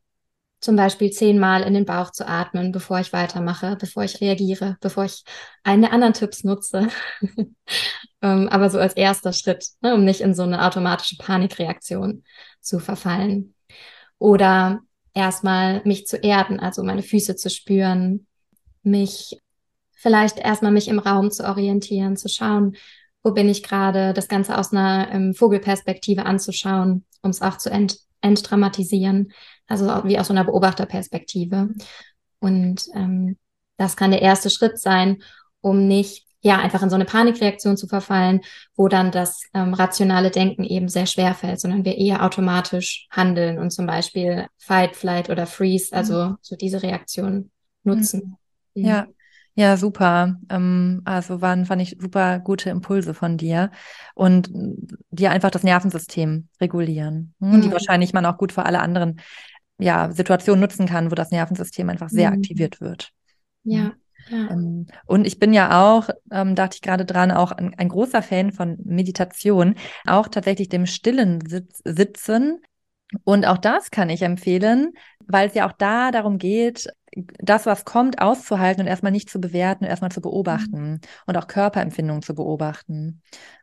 [0.59, 5.05] zum Beispiel zehnmal in den Bauch zu atmen, bevor ich weitermache, bevor ich reagiere, bevor
[5.05, 5.23] ich
[5.63, 6.89] einen der anderen Tipps nutze.
[8.21, 12.23] ähm, aber so als erster Schritt, ne, um nicht in so eine automatische Panikreaktion
[12.59, 13.55] zu verfallen.
[14.17, 14.81] Oder
[15.13, 18.27] erstmal mich zu erden, also meine Füße zu spüren,
[18.83, 19.39] mich
[19.93, 22.75] vielleicht erstmal mich im Raum zu orientieren, zu schauen,
[23.23, 27.69] wo bin ich gerade, das Ganze aus einer ähm, Vogelperspektive anzuschauen, um es auch zu
[27.69, 29.31] ent entdramatisieren,
[29.67, 31.69] also wie aus so einer Beobachterperspektive.
[32.39, 33.37] Und ähm,
[33.77, 35.23] das kann der erste Schritt sein,
[35.61, 38.41] um nicht ja einfach in so eine Panikreaktion zu verfallen,
[38.75, 43.57] wo dann das ähm, rationale Denken eben sehr schwer fällt, sondern wir eher automatisch handeln
[43.57, 46.37] und zum Beispiel Fight, Flight oder Freeze, also mhm.
[46.41, 47.51] so diese Reaktion
[47.83, 48.37] nutzen.
[48.73, 49.07] Ja,
[49.59, 50.39] ja, super.
[50.49, 53.71] Ähm, also waren, fand ich super gute Impulse von dir
[54.15, 54.49] und
[55.11, 57.59] dir einfach das Nervensystem regulieren, mhm.
[57.59, 59.19] die wahrscheinlich man auch gut für alle anderen
[59.77, 62.37] ja, Situationen nutzen kann, wo das Nervensystem einfach sehr mhm.
[62.37, 63.09] aktiviert wird.
[63.65, 63.91] Ja.
[64.29, 64.49] Ja.
[64.49, 68.21] Ähm, und ich bin ja auch, ähm, dachte ich gerade dran, auch ein, ein, großer
[68.21, 72.61] Fan von Meditation, auch tatsächlich dem stillen Sitz, Sitzen.
[73.23, 74.93] Und auch das kann ich empfehlen,
[75.25, 76.87] weil es ja auch da darum geht,
[77.39, 80.99] das, was kommt, auszuhalten und erstmal nicht zu bewerten und erstmal zu beobachten mhm.
[81.25, 83.21] und auch Körperempfindungen zu beobachten.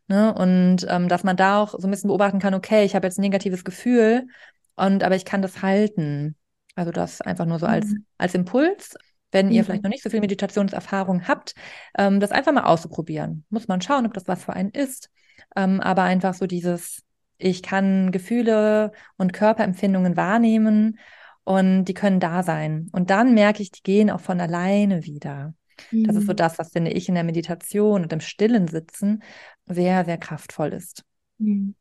[0.09, 0.35] Ne?
[0.35, 3.19] Und ähm, dass man da auch so ein bisschen beobachten kann, okay, ich habe jetzt
[3.19, 4.27] ein negatives Gefühl
[4.75, 6.37] und aber ich kann das halten.
[6.75, 8.05] Also das einfach nur so als, mhm.
[8.19, 8.97] als Impuls,
[9.33, 9.67] wenn ihr mhm.
[9.67, 11.55] vielleicht noch nicht so viel Meditationserfahrung habt,
[11.97, 13.45] ähm, das einfach mal auszuprobieren.
[13.49, 15.11] Muss man schauen, ob das was für einen ist.
[15.55, 17.03] Ähm, aber einfach so dieses,
[17.39, 20.99] ich kann Gefühle und Körperempfindungen wahrnehmen
[21.45, 22.89] und die können da sein.
[22.93, 25.55] Und dann merke ich, die gehen auch von alleine wieder.
[25.91, 26.05] Mhm.
[26.05, 26.37] Das ist so mhm.
[26.37, 29.23] das, was finde ich in der Meditation und im Stillen Sitzen
[29.67, 31.05] sehr, sehr kraftvoll ist.
[31.39, 31.75] Mhm.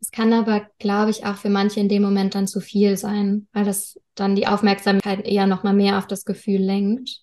[0.00, 3.46] Es kann aber, glaube ich, auch für manche in dem Moment dann zu viel sein,
[3.52, 7.20] weil das dann die Aufmerksamkeit eher noch mal mehr auf das Gefühl lenkt.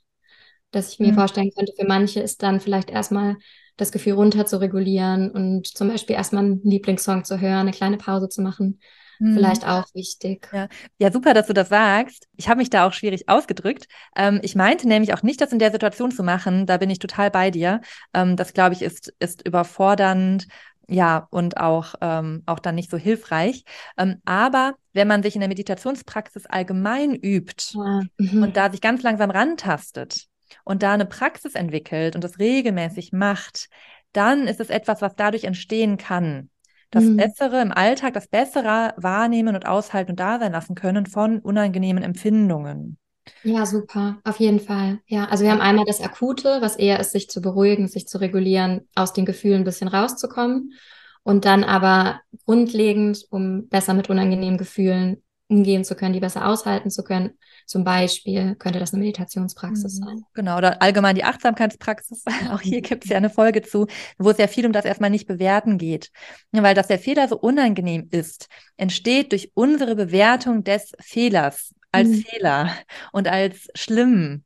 [0.72, 1.16] Dass ich mir mhm.
[1.16, 3.38] vorstellen könnte, für manche ist dann vielleicht erstmal
[3.80, 7.98] das Gefühl runter zu regulieren und zum Beispiel erstmal einen Lieblingssong zu hören, eine kleine
[7.98, 8.80] Pause zu machen
[9.20, 9.34] hm.
[9.34, 10.50] vielleicht auch wichtig.
[10.52, 10.68] Ja.
[10.98, 12.28] ja, super, dass du das sagst.
[12.38, 13.88] Ich habe mich da auch schwierig ausgedrückt.
[14.16, 16.66] Ähm, ich meinte nämlich auch nicht, das in der Situation zu machen.
[16.66, 17.82] Da bin ich total bei dir.
[18.14, 20.48] Ähm, das, glaube ich, ist, ist überfordernd.
[20.88, 23.64] Ja, und auch, ähm, auch dann nicht so hilfreich.
[23.98, 28.02] Ähm, aber wenn man sich in der Meditationspraxis allgemein übt ja.
[28.18, 28.44] mhm.
[28.44, 30.30] und da sich ganz langsam rantastet
[30.64, 33.70] und da eine Praxis entwickelt und das regelmäßig macht,
[34.14, 36.50] dann ist es etwas, was dadurch entstehen kann
[36.92, 37.18] das mhm.
[37.18, 42.04] Bessere im Alltag, das Bessere wahrnehmen und aushalten und da sein lassen können von unangenehmen
[42.04, 42.98] Empfindungen.
[43.44, 45.00] Ja, super, auf jeden Fall.
[45.06, 48.20] Ja, also wir haben einmal das Akute, was eher ist, sich zu beruhigen, sich zu
[48.20, 50.74] regulieren, aus den Gefühlen ein bisschen rauszukommen.
[51.22, 56.90] Und dann aber grundlegend, um besser mit unangenehmen Gefühlen umgehen zu können, die besser aushalten
[56.90, 57.38] zu können.
[57.70, 60.04] Zum Beispiel könnte das eine Meditationspraxis mhm.
[60.04, 60.24] sein.
[60.34, 62.24] Genau, oder allgemein die Achtsamkeitspraxis.
[62.52, 63.86] Auch hier gibt es ja eine Folge zu,
[64.18, 66.10] wo es ja viel um das erstmal nicht bewerten geht.
[66.52, 72.24] Weil dass der Fehler so unangenehm ist, entsteht durch unsere Bewertung des Fehlers als mhm.
[72.24, 72.72] Fehler
[73.12, 74.46] und als schlimm.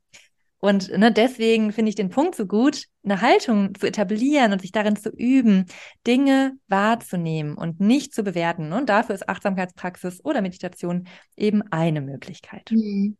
[0.63, 4.71] Und ne, deswegen finde ich den Punkt so gut, eine Haltung zu etablieren und sich
[4.71, 5.65] darin zu üben,
[6.07, 8.71] Dinge wahrzunehmen und nicht zu bewerten.
[8.71, 11.05] Und dafür ist Achtsamkeitspraxis oder Meditation
[11.35, 12.71] eben eine Möglichkeit.
[12.71, 13.17] Mhm.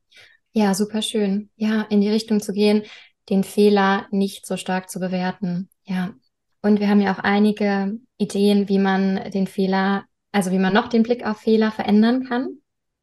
[0.54, 1.50] Ja, super schön.
[1.58, 2.84] Ja, in die Richtung zu gehen,
[3.30, 5.68] den Fehler nicht so stark zu bewerten.
[5.84, 6.14] Ja.
[6.62, 10.88] Und wir haben ja auch einige Ideen, wie man den Fehler, also wie man noch
[10.88, 12.60] den Blick auf Fehler verändern kann.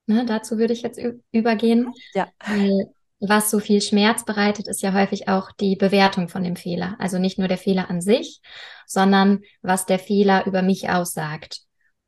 [0.06, 0.98] Ne, dazu würde ich jetzt
[1.30, 1.92] übergehen.
[2.14, 2.26] Ja.
[2.46, 6.96] Weil was so viel Schmerz bereitet, ist ja häufig auch die Bewertung von dem Fehler.
[6.98, 8.40] Also nicht nur der Fehler an sich,
[8.86, 11.60] sondern was der Fehler über mich aussagt.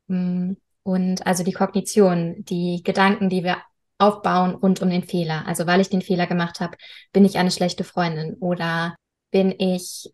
[0.07, 3.57] Mm, und also die Kognition, die Gedanken, die wir
[3.99, 5.47] aufbauen rund um den Fehler.
[5.47, 6.77] Also weil ich den Fehler gemacht habe,
[7.13, 8.95] bin ich eine schlechte Freundin oder
[9.31, 10.11] bin ich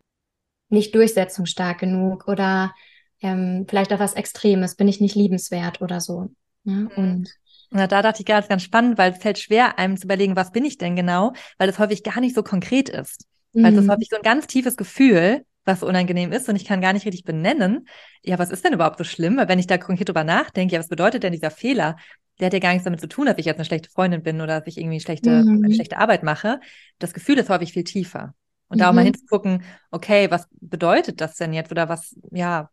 [0.68, 2.72] nicht durchsetzungsstark genug oder
[3.20, 6.30] ähm, vielleicht auch was Extremes, bin ich nicht liebenswert oder so.
[6.64, 6.74] Ja?
[6.74, 6.90] Mhm.
[6.96, 7.30] Und
[7.70, 10.52] na, da dachte ich ganz, ganz spannend, weil es fällt schwer, einem zu überlegen, was
[10.52, 13.26] bin ich denn genau, weil es häufig gar nicht so konkret ist.
[13.52, 13.62] Mhm.
[13.62, 13.92] Weil es ist mhm.
[13.92, 17.06] häufig so ein ganz tiefes Gefühl, was so unangenehm ist und ich kann gar nicht
[17.06, 17.86] richtig benennen,
[18.22, 19.36] ja, was ist denn überhaupt so schlimm?
[19.36, 21.96] Weil wenn ich da konkret drüber nachdenke, ja, was bedeutet denn dieser Fehler?
[22.38, 24.40] Der hat ja gar nichts damit zu tun, dass ich jetzt eine schlechte Freundin bin
[24.40, 25.64] oder dass ich irgendwie schlechte, mhm.
[25.64, 26.60] eine schlechte Arbeit mache.
[26.98, 28.34] Das Gefühl ist häufig viel tiefer.
[28.68, 28.80] Und mhm.
[28.80, 29.12] da auch mal mhm.
[29.12, 31.70] hinzugucken, okay, was bedeutet das denn jetzt?
[31.70, 32.70] Oder was, ja,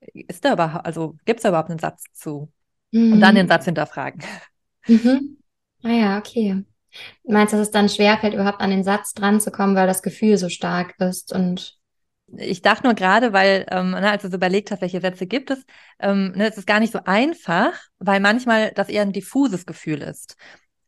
[0.00, 2.50] ist da überhaupt, also gibt es da überhaupt einen Satz zu?
[2.92, 3.14] Mhm.
[3.14, 3.50] Und dann den mhm.
[3.50, 4.22] Satz hinterfragen.
[4.86, 5.38] Mhm.
[5.82, 6.64] Ah ja, okay.
[7.24, 10.02] Du meinst, dass es dann schwerfällt, überhaupt an den Satz dran zu kommen, weil das
[10.02, 11.78] Gefühl so stark ist und
[12.34, 15.50] ich dachte nur gerade, weil, ähm, ne, als du so überlegt hast, welche Sätze gibt
[15.50, 15.64] es,
[15.98, 20.00] ähm, ne, es ist gar nicht so einfach, weil manchmal das eher ein diffuses Gefühl
[20.00, 20.36] ist.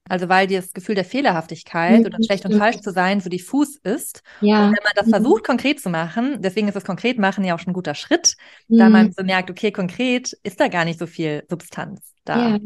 [0.09, 2.07] Also weil das Gefühl der Fehlerhaftigkeit mhm.
[2.07, 4.23] oder schlecht und falsch zu sein so diffus ist.
[4.41, 4.67] Ja.
[4.67, 5.11] Und wenn man das mhm.
[5.11, 8.37] versucht, konkret zu machen, deswegen ist das konkret machen ja auch schon ein guter Schritt,
[8.69, 8.79] mhm.
[8.79, 12.51] da man so merkt, okay, konkret ist da gar nicht so viel Substanz da.
[12.51, 12.59] Ja.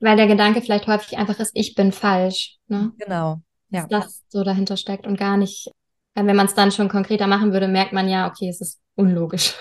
[0.00, 2.56] Weil der Gedanke vielleicht häufig einfach ist, ich bin falsch.
[2.68, 2.92] Ne?
[2.98, 3.40] Genau.
[3.70, 3.86] Ja.
[3.86, 5.70] Dass das so dahinter steckt und gar nicht,
[6.14, 9.54] wenn man es dann schon konkreter machen würde, merkt man ja, okay, es ist unlogisch.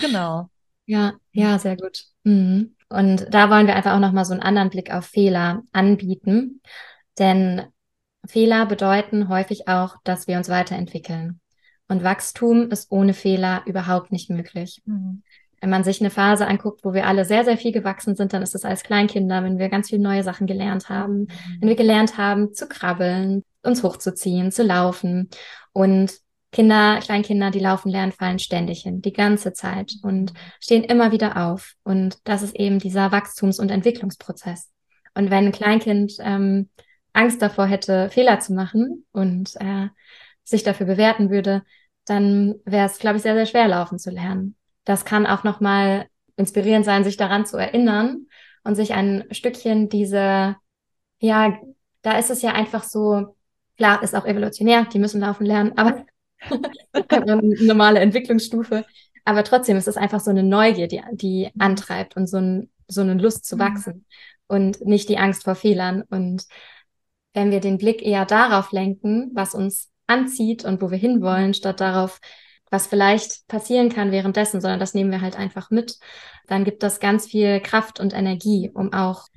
[0.00, 0.48] genau.
[0.86, 2.02] Ja, ja, sehr gut.
[2.24, 2.74] Mhm.
[2.90, 6.60] Und da wollen wir einfach auch nochmal so einen anderen Blick auf Fehler anbieten.
[7.18, 7.62] Denn
[8.26, 11.40] Fehler bedeuten häufig auch, dass wir uns weiterentwickeln.
[11.88, 14.82] Und Wachstum ist ohne Fehler überhaupt nicht möglich.
[14.84, 15.22] Mhm.
[15.60, 18.42] Wenn man sich eine Phase anguckt, wo wir alle sehr, sehr viel gewachsen sind, dann
[18.42, 21.28] ist es als Kleinkinder, wenn wir ganz viele neue Sachen gelernt haben, mhm.
[21.60, 25.28] wenn wir gelernt haben zu krabbeln, uns hochzuziehen, zu laufen.
[25.72, 26.12] Und
[26.52, 31.48] Kinder, Kleinkinder, die laufen lernen, fallen ständig hin, die ganze Zeit und stehen immer wieder
[31.48, 31.74] auf.
[31.84, 34.68] Und das ist eben dieser Wachstums- und Entwicklungsprozess.
[35.14, 36.68] Und wenn ein Kleinkind ähm,
[37.12, 39.88] Angst davor hätte, Fehler zu machen und äh,
[40.42, 41.62] sich dafür bewerten würde,
[42.04, 44.56] dann wäre es, glaube ich, sehr, sehr schwer laufen zu lernen.
[44.84, 48.26] Das kann auch nochmal inspirierend sein, sich daran zu erinnern
[48.64, 50.56] und sich ein Stückchen diese,
[51.18, 51.58] ja,
[52.02, 53.36] da ist es ja einfach so,
[53.76, 56.04] klar, ist auch evolutionär, die müssen laufen lernen, aber
[57.08, 58.84] eine normale Entwicklungsstufe.
[59.24, 63.02] Aber trotzdem ist es einfach so eine Neugier, die, die antreibt und so, ein, so
[63.02, 63.60] eine Lust zu mhm.
[63.60, 64.06] wachsen
[64.46, 66.02] und nicht die Angst vor Fehlern.
[66.10, 66.46] Und
[67.34, 71.80] wenn wir den Blick eher darauf lenken, was uns anzieht und wo wir hinwollen, statt
[71.80, 72.20] darauf,
[72.70, 75.98] was vielleicht passieren kann währenddessen, sondern das nehmen wir halt einfach mit,
[76.46, 79.28] dann gibt das ganz viel Kraft und Energie, um auch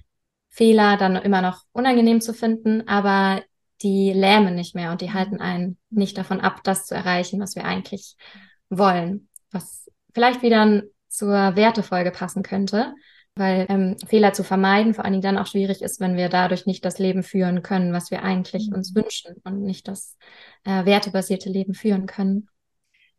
[0.50, 3.42] Fehler dann immer noch unangenehm zu finden, aber
[3.84, 5.14] die lähmen nicht mehr und die mhm.
[5.14, 8.16] halten einen nicht davon ab, das zu erreichen, was wir eigentlich
[8.70, 9.30] wollen.
[9.52, 12.94] Was vielleicht wieder zur Wertefolge passen könnte,
[13.36, 16.66] weil ähm, Fehler zu vermeiden vor allen Dingen dann auch schwierig ist, wenn wir dadurch
[16.66, 19.02] nicht das Leben führen können, was wir eigentlich uns mhm.
[19.02, 20.18] wünschen und nicht das
[20.64, 22.48] äh, wertebasierte Leben führen können.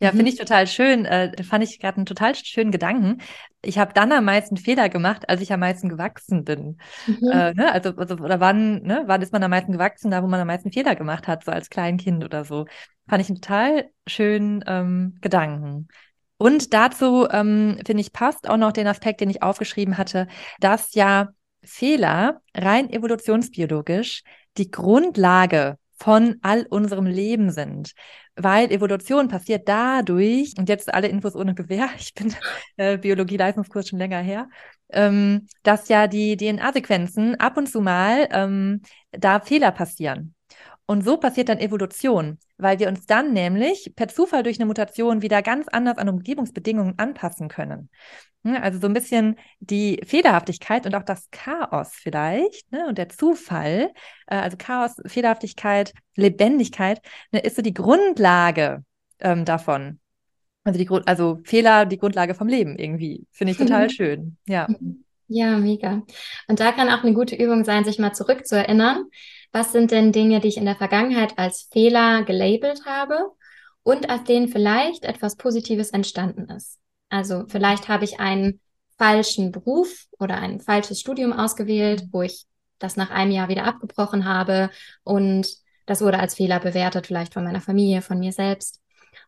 [0.01, 0.17] Ja, mhm.
[0.17, 1.05] finde ich total schön.
[1.05, 3.21] Äh, fand ich gerade einen total schönen Gedanken.
[3.63, 6.79] Ich habe dann am meisten Fehler gemacht, als ich am meisten gewachsen bin.
[7.07, 7.31] Mhm.
[7.31, 7.73] Äh, ne?
[7.73, 9.05] Also, also, oder wann, ne?
[9.07, 11.53] wann ist man am meisten gewachsen, da wo man am meisten Fehler gemacht hat, so
[11.53, 12.67] als Kleinkind oder so.
[13.09, 15.89] Fand ich einen total schönen ähm, Gedanken.
[16.37, 20.27] Und dazu, ähm, finde ich, passt auch noch den Aspekt, den ich aufgeschrieben hatte,
[20.61, 21.29] dass ja
[21.63, 24.23] Fehler rein evolutionsbiologisch
[24.57, 27.93] die Grundlage von all unserem Leben sind
[28.37, 32.35] weil Evolution passiert dadurch, und jetzt alle Infos ohne Gewehr, ich bin
[32.77, 34.49] äh, Biologie-Leistungskurs schon länger her,
[34.91, 38.83] ähm, dass ja die DNA-Sequenzen ab und zu mal ähm,
[39.13, 40.34] da Fehler passieren.
[40.87, 45.23] Und so passiert dann Evolution, weil wir uns dann nämlich per Zufall durch eine Mutation
[45.23, 47.89] wieder ganz anders an Umgebungsbedingungen anpassen können.
[48.45, 53.91] Also so ein bisschen die Fehlerhaftigkeit und auch das Chaos vielleicht ne, und der Zufall,
[54.27, 57.01] äh, also Chaos, Fehlerhaftigkeit, Lebendigkeit,
[57.33, 58.85] ne, ist so die Grundlage
[59.21, 59.99] ähm, davon.
[60.63, 63.27] Also die Grund, also Fehler, die Grundlage vom Leben irgendwie.
[63.31, 64.37] Finde ich total schön.
[64.47, 64.69] Ja.
[65.29, 66.03] Ja, mega.
[66.47, 69.05] Und da kann auch eine gute Übung sein, sich mal zurückzuerinnern.
[69.55, 73.31] Was sind denn Dinge, die ich in der Vergangenheit als Fehler gelabelt habe
[73.85, 76.81] und aus denen vielleicht etwas Positives entstanden ist?
[77.09, 78.59] Also vielleicht habe ich einen
[78.99, 82.47] falschen Beruf oder ein falsches Studium ausgewählt, wo ich
[82.81, 84.71] das nach einem Jahr wieder abgebrochen habe
[85.05, 85.47] und
[85.87, 88.81] das wurde als Fehler bewertet, vielleicht von meiner Familie, von mir selbst.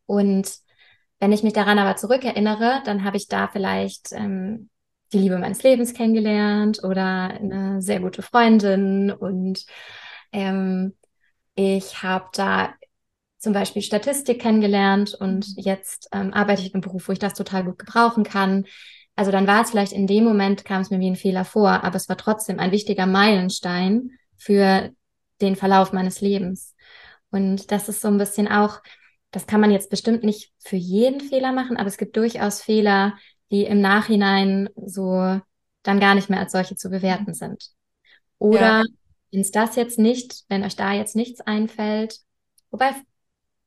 [0.06, 0.50] Und
[1.20, 4.70] wenn ich mich daran aber zurückerinnere, dann habe ich da vielleicht ähm,
[5.12, 9.64] die Liebe meines Lebens kennengelernt oder eine sehr gute Freundin und
[10.36, 10.94] ähm,
[11.54, 12.74] ich habe da
[13.38, 15.62] zum Beispiel Statistik kennengelernt und mhm.
[15.62, 18.66] jetzt ähm, arbeite ich im Beruf, wo ich das total gut gebrauchen kann.
[19.14, 21.82] Also dann war es vielleicht in dem Moment, kam es mir wie ein Fehler vor,
[21.84, 24.90] aber es war trotzdem ein wichtiger Meilenstein für
[25.40, 26.74] den Verlauf meines Lebens.
[27.30, 28.82] Und das ist so ein bisschen auch,
[29.30, 33.14] das kann man jetzt bestimmt nicht für jeden Fehler machen, aber es gibt durchaus Fehler,
[33.50, 35.40] die im Nachhinein so
[35.82, 37.70] dann gar nicht mehr als solche zu bewerten sind.
[38.38, 38.84] Oder ja.
[39.30, 42.18] Wenn es das jetzt nicht, wenn euch da jetzt nichts einfällt,
[42.70, 42.92] wobei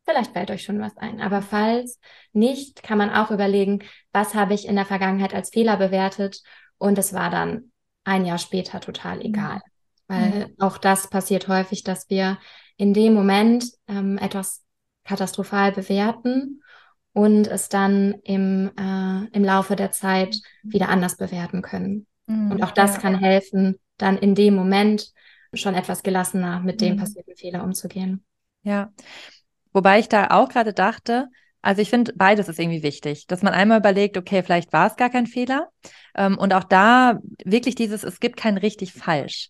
[0.05, 1.99] vielleicht fällt euch schon was ein, aber falls
[2.34, 6.41] nicht, kann man auch überlegen, was habe ich in der Vergangenheit als Fehler bewertet
[6.78, 7.72] und es war dann
[8.03, 9.22] ein Jahr später total mhm.
[9.22, 9.62] egal.
[10.07, 10.55] Weil mhm.
[10.57, 12.39] auch das passiert häufig, dass wir
[12.78, 14.64] in dem Moment ähm, etwas
[15.03, 16.64] katastrophal bewerten
[17.14, 22.07] und es dann im, äh, im Laufe der Zeit wieder anders bewerten können.
[22.28, 25.12] Mhm, und auch das kann helfen, dann in dem Moment
[25.54, 27.00] schon etwas gelassener mit dem mhm.
[27.00, 28.24] passierten Fehler umzugehen.
[28.64, 28.91] Ja,
[29.74, 31.28] wobei ich da auch gerade dachte,
[31.62, 34.95] also ich finde, beides ist irgendwie wichtig, dass man einmal überlegt, okay, vielleicht war es
[34.95, 35.70] gar kein Fehler.
[36.16, 39.50] Ähm, und auch da wirklich dieses, es gibt kein richtig falsch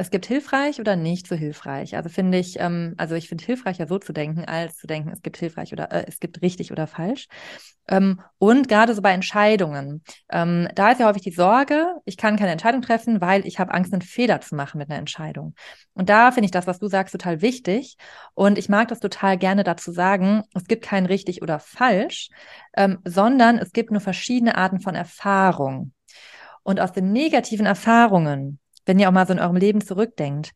[0.00, 1.94] es gibt hilfreich oder nicht so hilfreich.
[1.94, 5.20] Also finde ich, ähm, also ich finde hilfreicher so zu denken, als zu denken, es
[5.20, 7.28] gibt hilfreich oder äh, es gibt richtig oder falsch.
[7.86, 12.36] Ähm, und gerade so bei Entscheidungen, ähm, da ist ja häufig die Sorge, ich kann
[12.36, 15.54] keine Entscheidung treffen, weil ich habe Angst, einen Fehler zu machen mit einer Entscheidung.
[15.92, 17.98] Und da finde ich das, was du sagst, total wichtig.
[18.32, 22.30] Und ich mag das total gerne dazu sagen, es gibt kein richtig oder falsch,
[22.74, 25.92] ähm, sondern es gibt nur verschiedene Arten von Erfahrung.
[26.62, 28.60] Und aus den negativen Erfahrungen
[28.90, 30.50] wenn ihr auch mal so in eurem Leben zurückdenkt,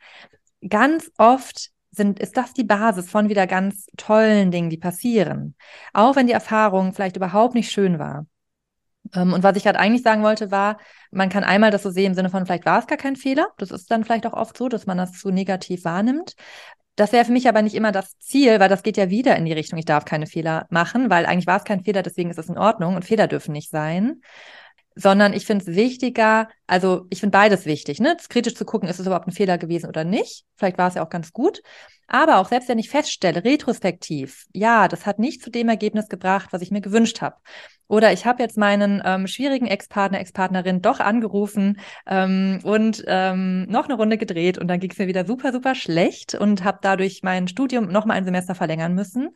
[0.68, 5.54] ganz oft sind, ist das die Basis von wieder ganz tollen Dingen, die passieren.
[5.92, 8.26] Auch wenn die Erfahrung vielleicht überhaupt nicht schön war.
[9.14, 10.78] Ähm, und was ich gerade eigentlich sagen wollte, war,
[11.12, 13.46] man kann einmal das so sehen im Sinne von, vielleicht war es gar kein Fehler.
[13.56, 16.34] Das ist dann vielleicht auch oft so, dass man das zu negativ wahrnimmt.
[16.96, 19.44] Das wäre für mich aber nicht immer das Ziel, weil das geht ja wieder in
[19.44, 22.38] die Richtung, ich darf keine Fehler machen, weil eigentlich war es kein Fehler, deswegen ist
[22.38, 24.22] es in Ordnung und Fehler dürfen nicht sein
[24.94, 28.16] sondern ich finde es wichtiger, also ich finde beides wichtig, ne?
[28.28, 30.44] kritisch zu gucken, ist es überhaupt ein Fehler gewesen oder nicht.
[30.56, 31.62] Vielleicht war es ja auch ganz gut.
[32.06, 36.52] Aber auch selbst wenn ich feststelle, retrospektiv, ja, das hat nicht zu dem Ergebnis gebracht,
[36.52, 37.36] was ich mir gewünscht habe.
[37.86, 43.86] Oder ich habe jetzt meinen ähm, schwierigen Ex-Partner, Ex-Partnerin doch angerufen ähm, und ähm, noch
[43.86, 47.22] eine Runde gedreht und dann ging es mir wieder super, super schlecht und habe dadurch
[47.22, 49.30] mein Studium noch mal ein Semester verlängern müssen,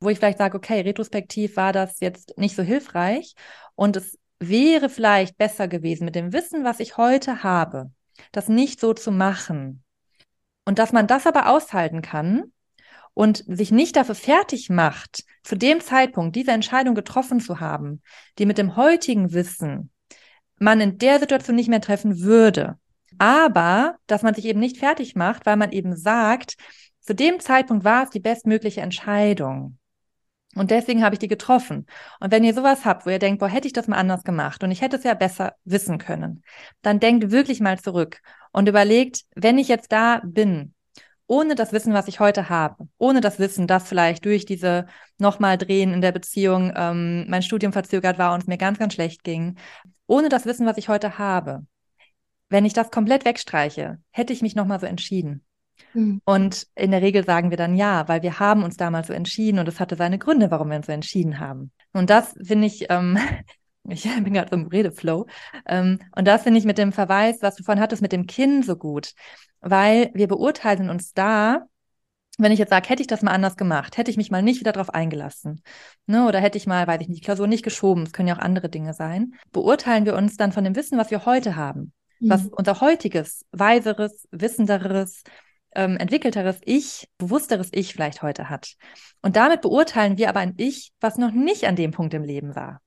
[0.00, 3.34] wo ich vielleicht sage, okay, retrospektiv war das jetzt nicht so hilfreich
[3.74, 7.90] und es wäre vielleicht besser gewesen, mit dem Wissen, was ich heute habe,
[8.32, 9.82] das nicht so zu machen.
[10.64, 12.52] Und dass man das aber aushalten kann
[13.14, 18.02] und sich nicht dafür fertig macht, zu dem Zeitpunkt diese Entscheidung getroffen zu haben,
[18.38, 19.90] die mit dem heutigen Wissen
[20.58, 22.78] man in der Situation nicht mehr treffen würde.
[23.18, 26.56] Aber, dass man sich eben nicht fertig macht, weil man eben sagt,
[27.00, 29.78] zu dem Zeitpunkt war es die bestmögliche Entscheidung.
[30.54, 31.86] Und deswegen habe ich die getroffen.
[32.20, 34.62] Und wenn ihr sowas habt, wo ihr denkt, boah, hätte ich das mal anders gemacht
[34.62, 36.42] und ich hätte es ja besser wissen können,
[36.82, 38.20] dann denkt wirklich mal zurück
[38.52, 40.74] und überlegt, wenn ich jetzt da bin,
[41.26, 44.86] ohne das Wissen, was ich heute habe, ohne das Wissen, dass vielleicht durch diese
[45.18, 48.94] nochmal Drehen in der Beziehung ähm, mein Studium verzögert war und es mir ganz, ganz
[48.94, 49.56] schlecht ging,
[50.06, 51.66] ohne das Wissen, was ich heute habe,
[52.48, 55.44] wenn ich das komplett wegstreiche, hätte ich mich nochmal so entschieden.
[55.94, 56.20] Mhm.
[56.24, 59.58] Und in der Regel sagen wir dann ja, weil wir haben uns damals so entschieden
[59.58, 61.70] und es hatte seine Gründe, warum wir uns so entschieden haben.
[61.92, 63.18] Und das finde ich, ähm,
[63.88, 65.26] ich bin gerade so im Redeflow,
[65.66, 68.64] ähm, und das finde ich mit dem Verweis, was du vorhin hattest, mit dem Kind
[68.64, 69.12] so gut,
[69.60, 71.66] weil wir beurteilen uns da,
[72.38, 74.60] wenn ich jetzt sage, hätte ich das mal anders gemacht, hätte ich mich mal nicht
[74.60, 75.62] wieder darauf eingelassen,
[76.06, 78.36] ne, oder hätte ich mal, weiß ich nicht, die Klausur nicht geschoben, es können ja
[78.36, 81.92] auch andere Dinge sein, beurteilen wir uns dann von dem Wissen, was wir heute haben,
[82.20, 82.30] mhm.
[82.30, 85.24] was unser heutiges, weiseres, wissenderes,
[85.74, 88.74] ähm, entwickelteres Ich, bewussteres Ich vielleicht heute hat.
[89.22, 92.54] Und damit beurteilen wir aber ein Ich, was noch nicht an dem Punkt im Leben
[92.54, 92.80] war.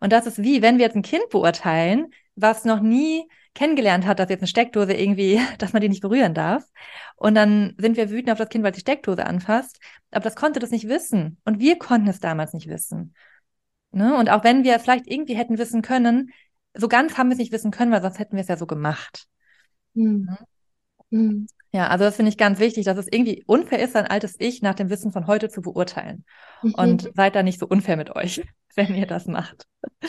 [0.00, 4.20] Und das ist wie, wenn wir jetzt ein Kind beurteilen, was noch nie kennengelernt hat,
[4.20, 6.64] dass jetzt eine Steckdose irgendwie, dass man die nicht berühren darf.
[7.16, 9.80] Und dann sind wir wütend auf das Kind, weil die Steckdose anfasst.
[10.10, 11.38] Aber das konnte das nicht wissen.
[11.44, 13.14] Und wir konnten es damals nicht wissen.
[13.90, 14.16] Ne?
[14.16, 16.30] Und auch wenn wir vielleicht irgendwie hätten wissen können,
[16.74, 18.66] so ganz haben wir es nicht wissen können, weil sonst hätten wir es ja so
[18.66, 19.26] gemacht.
[19.94, 20.36] Mhm.
[21.10, 21.46] Mhm.
[21.72, 24.62] Ja, also das finde ich ganz wichtig, dass es irgendwie unfair ist, ein altes Ich
[24.62, 26.24] nach dem Wissen von heute zu beurteilen.
[26.62, 26.74] Mhm.
[26.74, 28.42] Und seid da nicht so unfair mit euch,
[28.74, 29.66] wenn ihr das macht.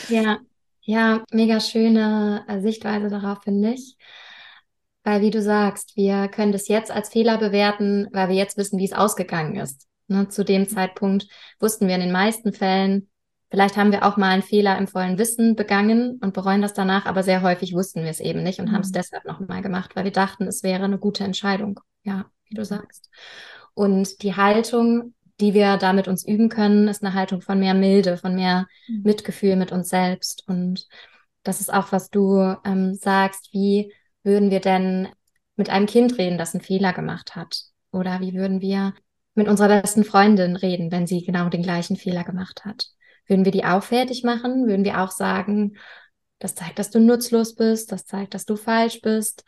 [0.08, 0.40] Ja,
[0.82, 3.98] ja, mega schöne äh, Sichtweise darauf, finde ich.
[5.04, 8.80] Weil, wie du sagst, wir können das jetzt als Fehler bewerten, weil wir jetzt wissen,
[8.80, 9.88] wie es ausgegangen ist.
[10.08, 11.28] Ne, zu dem Zeitpunkt
[11.60, 13.09] wussten wir in den meisten Fällen,
[13.50, 17.06] vielleicht haben wir auch mal einen Fehler im vollen Wissen begangen und bereuen das danach,
[17.06, 18.74] aber sehr häufig wussten wir es eben nicht und mhm.
[18.74, 21.80] haben es deshalb nochmal gemacht, weil wir dachten, es wäre eine gute Entscheidung.
[22.04, 23.10] Ja, wie du sagst.
[23.74, 28.18] Und die Haltung, die wir damit uns üben können, ist eine Haltung von mehr Milde,
[28.18, 29.04] von mehr mhm.
[29.04, 30.44] Mitgefühl mit uns selbst.
[30.48, 30.88] Und
[31.44, 33.94] das ist auch, was du ähm, sagst, wie
[34.24, 35.08] würden wir denn
[35.56, 37.64] mit einem Kind reden, das einen Fehler gemacht hat?
[37.92, 38.94] Oder wie würden wir
[39.34, 42.88] mit unserer besten Freundin reden, wenn sie genau den gleichen Fehler gemacht hat?
[43.30, 44.68] Würden wir die auch fertig machen?
[44.68, 45.78] Würden wir auch sagen,
[46.40, 49.46] das zeigt, dass du nutzlos bist, das zeigt, dass du falsch bist?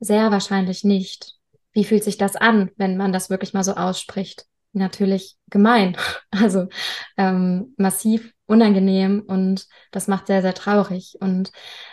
[0.00, 1.34] Sehr wahrscheinlich nicht.
[1.72, 4.46] Wie fühlt sich das an, wenn man das wirklich mal so ausspricht?
[4.74, 5.96] natürlich gemein,
[6.30, 6.68] also
[7.16, 11.16] ähm, massiv unangenehm und das macht sehr, sehr traurig.
[11.20, 11.50] Und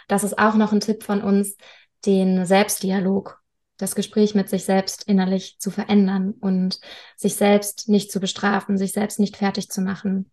[0.07, 1.55] das ist auch noch ein Tipp von uns,
[2.05, 3.39] den Selbstdialog,
[3.77, 6.79] das Gespräch mit sich selbst innerlich zu verändern und
[7.15, 10.31] sich selbst nicht zu bestrafen, sich selbst nicht fertig zu machen.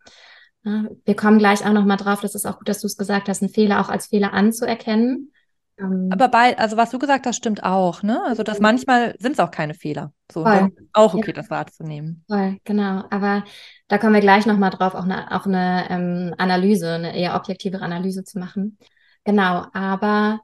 [1.04, 3.28] Wir kommen gleich auch noch mal drauf, das ist auch gut, dass du es gesagt
[3.28, 5.32] hast, einen Fehler auch als Fehler anzuerkennen
[5.78, 8.20] ähm, Aber bei, also was du gesagt hast, stimmt auch, ne?
[8.26, 10.12] Also dass manchmal sind es auch keine Fehler.
[10.30, 10.44] So,
[10.92, 11.32] auch okay, ja.
[11.32, 12.24] das wahrzunehmen.
[12.28, 13.04] Voll, genau.
[13.10, 13.44] Aber
[13.86, 17.84] da kommen wir gleich nochmal drauf, auch eine, auch eine ähm, Analyse, eine eher objektivere
[17.84, 18.78] Analyse zu machen.
[19.24, 20.40] Genau, aber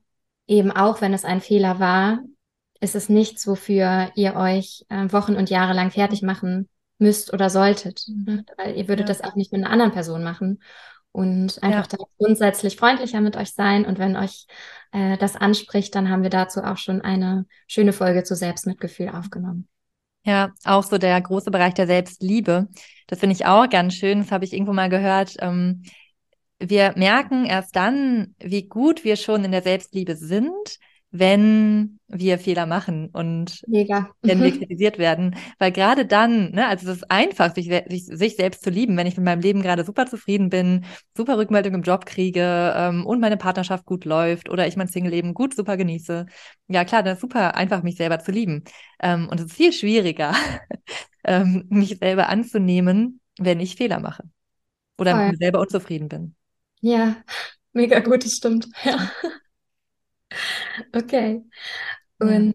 [0.46, 2.20] eben auch, wenn es ein Fehler war,
[2.80, 6.68] ist es nichts, wofür ihr euch äh, Wochen und Jahre lang fertig machen
[6.98, 8.04] müsst oder solltet.
[8.08, 8.24] Mhm.
[8.24, 8.44] Ne?
[8.56, 9.14] Weil ihr würdet ja.
[9.14, 10.60] das auch nicht mit einer anderen Person machen
[11.12, 11.98] und einfach ja.
[12.18, 13.84] grundsätzlich freundlicher mit euch sein.
[13.84, 14.46] Und wenn euch
[14.92, 19.68] äh, das anspricht, dann haben wir dazu auch schon eine schöne Folge zu Selbstmitgefühl aufgenommen.
[20.26, 22.68] Ja, auch so der große Bereich der Selbstliebe.
[23.06, 24.20] Das finde ich auch ganz schön.
[24.20, 25.36] Das habe ich irgendwo mal gehört.
[25.38, 25.82] Ähm,
[26.58, 30.78] wir merken erst dann, wie gut wir schon in der Selbstliebe sind,
[31.16, 34.10] wenn wir Fehler machen und Mega.
[34.22, 35.36] wenn wir kritisiert werden.
[35.60, 39.06] Weil gerade dann, ne, also es ist einfach, sich, sich, sich, selbst zu lieben, wenn
[39.06, 40.84] ich mit meinem Leben gerade super zufrieden bin,
[41.16, 45.34] super Rückmeldung im Job kriege ähm, und meine Partnerschaft gut läuft oder ich mein Single-Leben
[45.34, 46.26] gut super genieße.
[46.66, 48.64] Ja klar, dann ist super einfach, mich selber zu lieben.
[49.00, 50.34] Ähm, und es ist viel schwieriger,
[51.24, 54.24] ähm, mich selber anzunehmen, wenn ich Fehler mache
[54.98, 55.22] oder Voll.
[55.26, 56.34] mit mir selber unzufrieden bin.
[56.80, 57.14] Ja,
[57.72, 58.66] mega gut, das stimmt.
[58.82, 59.12] Ja.
[60.94, 61.42] Okay.
[62.18, 62.54] Und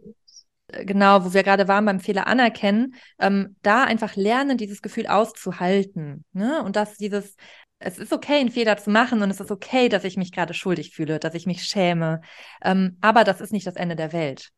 [0.68, 5.08] äh, genau, wo wir gerade waren beim Fehler anerkennen, ähm, da einfach lernen, dieses Gefühl
[5.08, 6.26] auszuhalten.
[6.34, 6.64] Ne?
[6.64, 7.36] Und dass dieses,
[7.80, 10.54] es ist okay, einen Fehler zu machen und es ist okay, dass ich mich gerade
[10.54, 12.22] schuldig fühle, dass ich mich schäme.
[12.64, 14.50] Ähm, aber das ist nicht das Ende der Welt.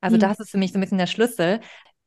[0.00, 0.20] Also mhm.
[0.20, 1.60] das ist für mich so ein bisschen der Schlüssel.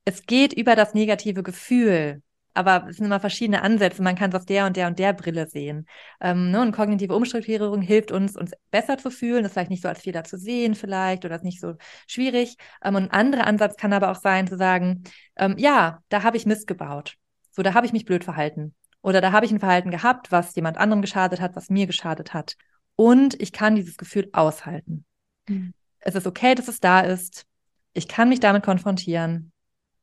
[0.05, 2.22] Es geht über das negative Gefühl
[2.56, 4.01] aber es sind immer verschiedene Ansätze.
[4.01, 5.86] Man kann es aus der und der und der Brille sehen.
[6.22, 6.62] Ähm, ne?
[6.62, 10.24] Und kognitive Umstrukturierung hilft uns, uns besser zu fühlen, das vielleicht nicht so als Fehler
[10.24, 11.76] zu sehen vielleicht oder ist nicht so
[12.08, 12.56] schwierig.
[12.84, 15.03] Ähm, und ein anderer Ansatz kann aber auch sein, zu sagen,
[15.36, 17.16] ähm, ja, da habe ich Mist gebaut.
[17.51, 18.74] So, da habe ich mich blöd verhalten.
[19.01, 22.34] Oder da habe ich ein Verhalten gehabt, was jemand anderem geschadet hat, was mir geschadet
[22.34, 22.56] hat.
[22.95, 25.06] Und ich kann dieses Gefühl aushalten.
[25.47, 25.74] Mhm.
[25.99, 27.45] Es ist okay, dass es da ist.
[27.93, 29.51] Ich kann mich damit konfrontieren.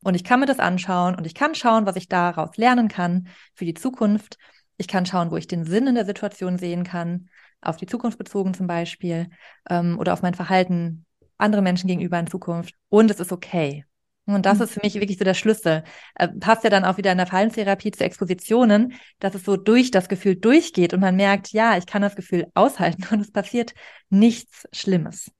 [0.02, 3.28] Und ich kann mir das anschauen und ich kann schauen, was ich daraus lernen kann
[3.54, 4.38] für die Zukunft.
[4.76, 7.28] Ich kann schauen, wo ich den Sinn in der Situation sehen kann,
[7.60, 9.28] auf die Zukunft bezogen zum Beispiel
[9.70, 11.06] ähm, oder auf mein Verhalten
[11.38, 12.74] anderen Menschen gegenüber in Zukunft.
[12.88, 13.84] Und es ist okay.
[14.24, 14.64] Und das mhm.
[14.64, 15.82] ist für mich wirklich so der Schlüssel.
[16.14, 19.90] Äh, passt ja dann auch wieder in der Verhaltenstherapie zu Expositionen, dass es so durch
[19.90, 23.74] das Gefühl durchgeht und man merkt, ja, ich kann das Gefühl aushalten und es passiert
[24.10, 25.30] nichts Schlimmes.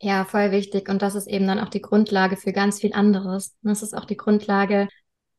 [0.00, 0.88] Ja, voll wichtig.
[0.88, 3.54] Und das ist eben dann auch die Grundlage für ganz viel anderes.
[3.62, 4.88] Das ist auch die Grundlage,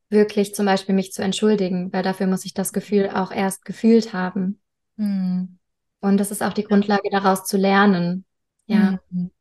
[0.10, 4.14] wirklich zum Beispiel mich zu entschuldigen, weil dafür muss ich das Gefühl auch erst gefühlt
[4.14, 4.60] haben.
[4.98, 5.58] Mhm.
[6.02, 8.26] Und das ist auch die Grundlage, daraus zu lernen.
[8.68, 9.00] Ja.
[9.10, 9.32] Mhm.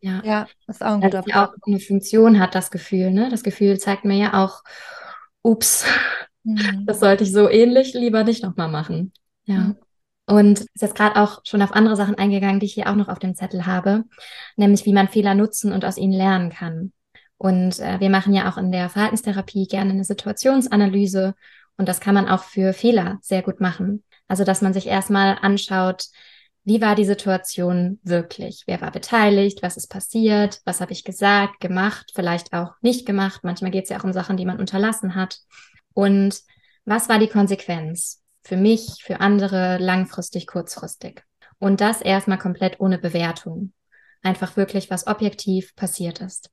[0.00, 0.22] Ja.
[0.24, 1.36] ja, das ist auch ein guter Punkt.
[1.36, 3.10] auch eine Funktion hat, das Gefühl.
[3.10, 3.28] Ne?
[3.30, 4.62] Das Gefühl zeigt mir ja auch,
[5.42, 5.86] ups,
[6.42, 6.56] mhm.
[6.86, 9.12] das sollte ich so ähnlich lieber nicht nochmal machen.
[9.44, 9.74] Ja.
[10.26, 13.08] Und ist jetzt gerade auch schon auf andere Sachen eingegangen, die ich hier auch noch
[13.08, 14.04] auf dem Zettel habe,
[14.56, 16.92] nämlich wie man Fehler nutzen und aus ihnen lernen kann.
[17.38, 21.34] Und äh, wir machen ja auch in der Verhaltenstherapie gerne eine Situationsanalyse
[21.76, 24.02] und das kann man auch für Fehler sehr gut machen.
[24.28, 26.06] Also, dass man sich erstmal anschaut,
[26.64, 28.64] wie war die Situation wirklich?
[28.66, 29.62] Wer war beteiligt?
[29.62, 30.60] Was ist passiert?
[30.64, 33.44] Was habe ich gesagt, gemacht, vielleicht auch nicht gemacht?
[33.44, 35.38] Manchmal geht es ja auch um Sachen, die man unterlassen hat.
[35.94, 36.40] Und
[36.84, 38.20] was war die Konsequenz?
[38.46, 41.24] Für mich, für andere, langfristig, kurzfristig.
[41.58, 43.72] Und das erstmal komplett ohne Bewertung.
[44.22, 46.50] Einfach wirklich, was objektiv passiert ist.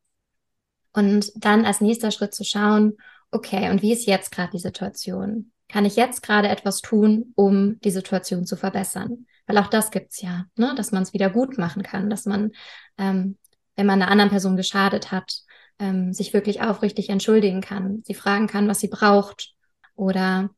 [0.93, 2.93] Und dann als nächster Schritt zu schauen,
[3.29, 5.51] okay, und wie ist jetzt gerade die Situation?
[5.67, 9.27] Kann ich jetzt gerade etwas tun, um die Situation zu verbessern?
[9.45, 10.73] Weil auch das gibt's ja, ne?
[10.75, 12.53] dass man es wieder gut machen kann, dass man,
[12.97, 13.37] ähm,
[13.75, 15.41] wenn man einer anderen Person geschadet hat,
[15.77, 19.53] ähm, sich wirklich aufrichtig entschuldigen kann, sie fragen kann, was sie braucht
[19.93, 20.49] oder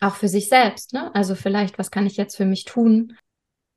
[0.00, 0.92] auch für sich selbst.
[0.92, 1.14] Ne?
[1.14, 3.16] Also vielleicht, was kann ich jetzt für mich tun,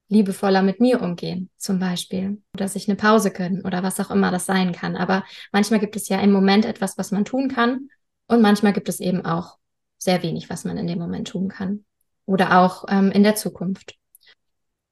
[0.10, 4.32] liebevoller mit mir umgehen, zum Beispiel, oder sich eine Pause gönnen oder was auch immer
[4.32, 4.96] das sein kann.
[4.96, 7.90] Aber manchmal gibt es ja im Moment etwas, was man tun kann
[8.28, 9.58] und manchmal gibt es eben auch
[9.98, 11.84] sehr wenig, was man in dem Moment tun kann
[12.26, 13.96] oder auch ähm, in der Zukunft.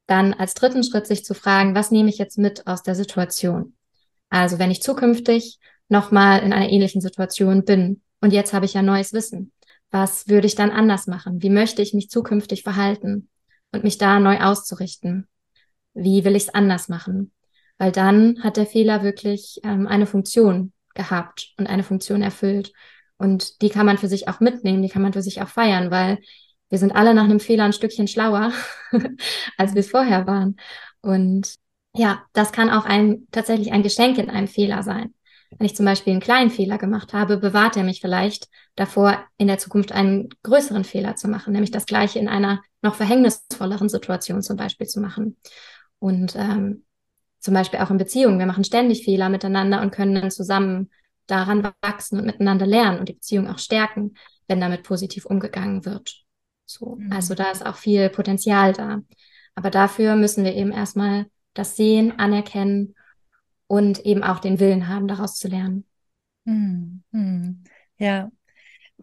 [0.08, 3.76] Dann als dritten Schritt sich zu fragen, was nehme ich jetzt mit aus der Situation?
[4.30, 8.82] Also wenn ich zukünftig nochmal in einer ähnlichen Situation bin und jetzt habe ich ja
[8.82, 9.52] neues Wissen,
[9.92, 11.42] was würde ich dann anders machen?
[11.42, 13.30] Wie möchte ich mich zukünftig verhalten?
[13.76, 15.28] und mich da neu auszurichten.
[15.94, 17.32] Wie will ich es anders machen?
[17.78, 22.72] Weil dann hat der Fehler wirklich ähm, eine Funktion gehabt und eine Funktion erfüllt.
[23.18, 25.92] Und die kann man für sich auch mitnehmen, die kann man für sich auch feiern,
[25.92, 26.20] weil
[26.70, 28.52] wir sind alle nach einem Fehler ein Stückchen schlauer,
[29.58, 30.58] als wir es vorher waren.
[31.02, 31.56] Und
[31.94, 35.14] ja, das kann auch ein, tatsächlich ein Geschenk in einem Fehler sein.
[35.58, 39.48] Wenn ich zum Beispiel einen kleinen Fehler gemacht habe, bewahrt er mich vielleicht davor, in
[39.48, 44.41] der Zukunft einen größeren Fehler zu machen, nämlich das gleiche in einer noch verhängnisvolleren Situation
[44.41, 45.38] zum Beispiel zu machen.
[46.00, 46.84] Und ähm,
[47.39, 48.39] zum Beispiel auch in Beziehungen.
[48.39, 50.89] Wir machen ständig Fehler miteinander und können dann zusammen
[51.28, 54.16] daran wachsen und miteinander lernen und die Beziehung auch stärken,
[54.48, 56.24] wenn damit positiv umgegangen wird.
[56.66, 57.12] So, mhm.
[57.12, 59.02] also da ist auch viel Potenzial da.
[59.54, 62.96] Aber dafür müssen wir eben erstmal das sehen, anerkennen
[63.68, 65.86] und eben auch den Willen haben, daraus zu lernen.
[66.45, 67.63] Hm, hm.
[67.97, 68.30] Ja,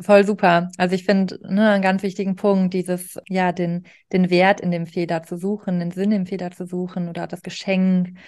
[0.00, 0.68] voll super.
[0.78, 4.86] Also ich finde ne, einen ganz wichtigen Punkt, dieses, ja, den, den Wert in dem
[4.86, 8.18] Fehler zu suchen, den Sinn im Fehler zu suchen oder das Geschenk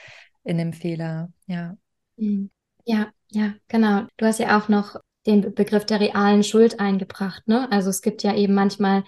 [0.42, 1.30] in dem Fehler.
[1.46, 1.76] Ja.
[2.18, 2.50] Hm.
[2.86, 4.06] Ja, ja, genau.
[4.16, 7.70] Du hast ja auch noch den Begriff der realen Schuld eingebracht, ne?
[7.72, 9.04] Also es gibt ja eben manchmal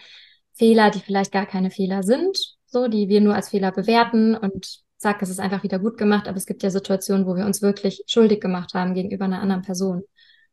[0.54, 4.85] Fehler, die vielleicht gar keine Fehler sind, so, die wir nur als Fehler bewerten und
[4.96, 7.62] sagt, es ist einfach wieder gut gemacht, aber es gibt ja Situationen, wo wir uns
[7.62, 10.02] wirklich schuldig gemacht haben gegenüber einer anderen Person.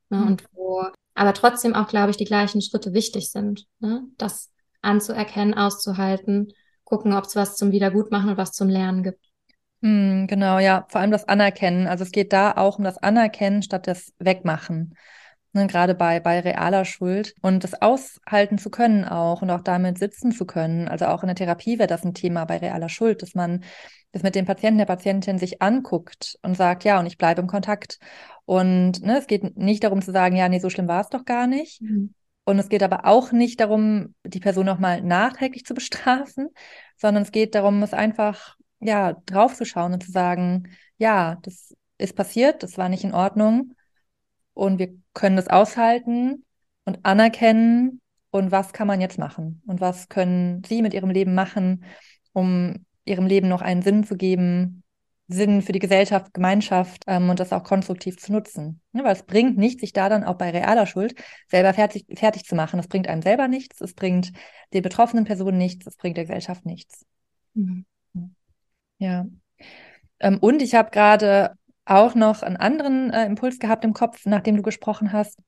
[0.09, 0.17] Ne?
[0.17, 0.27] Mhm.
[0.27, 0.83] Und wo
[1.15, 3.65] aber trotzdem auch, glaube ich, die gleichen Schritte wichtig sind.
[3.79, 4.03] Ne?
[4.17, 6.51] Das anzuerkennen, auszuhalten,
[6.83, 9.25] gucken, ob es was zum Wiedergutmachen und was zum Lernen gibt.
[9.81, 11.87] Mhm, genau, ja, vor allem das Anerkennen.
[11.87, 14.95] Also es geht da auch um das Anerkennen statt das Wegmachen.
[15.55, 19.99] Ne, gerade bei, bei realer Schuld und das aushalten zu können auch und auch damit
[19.99, 20.87] sitzen zu können.
[20.87, 23.63] Also auch in der Therapie wäre das ein Thema bei realer Schuld, dass man
[24.13, 27.47] das mit dem Patienten, der Patientin sich anguckt und sagt, ja, und ich bleibe im
[27.47, 27.99] Kontakt.
[28.45, 31.23] Und ne, es geht nicht darum zu sagen, ja, nee, so schlimm war es doch
[31.23, 31.83] gar nicht.
[31.83, 32.15] Mhm.
[32.45, 36.49] Und es geht aber auch nicht darum, die Person nochmal nachträglich zu bestrafen,
[36.97, 42.63] sondern es geht darum, es einfach, ja, draufzuschauen und zu sagen, ja, das ist passiert,
[42.63, 43.73] das war nicht in Ordnung.
[44.53, 46.45] Und wir können das aushalten
[46.85, 48.01] und anerkennen.
[48.31, 49.61] Und was kann man jetzt machen?
[49.67, 51.85] Und was können Sie mit Ihrem Leben machen,
[52.33, 54.83] um ihrem Leben noch einen Sinn zu geben,
[55.27, 58.81] Sinn für die Gesellschaft, Gemeinschaft ähm, und das auch konstruktiv zu nutzen.
[58.91, 61.15] Ja, weil es bringt nichts, sich da dann auch bei realer Schuld
[61.49, 62.79] selber fertig, fertig zu machen.
[62.79, 64.31] Es bringt einem selber nichts, es bringt
[64.73, 67.05] den betroffenen Personen nichts, es bringt der Gesellschaft nichts.
[67.53, 67.85] Mhm.
[68.99, 69.25] Ja.
[70.19, 71.55] Ähm, und ich habe gerade
[71.85, 75.39] auch noch einen anderen äh, Impuls gehabt im Kopf, nachdem du gesprochen hast.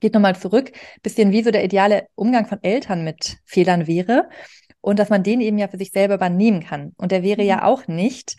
[0.00, 0.72] Geht nochmal zurück,
[1.02, 4.28] bisschen wie so der ideale Umgang von Eltern mit Fehlern wäre
[4.80, 6.92] und dass man den eben ja für sich selber übernehmen kann.
[6.96, 7.48] Und der wäre mhm.
[7.48, 8.36] ja auch nicht,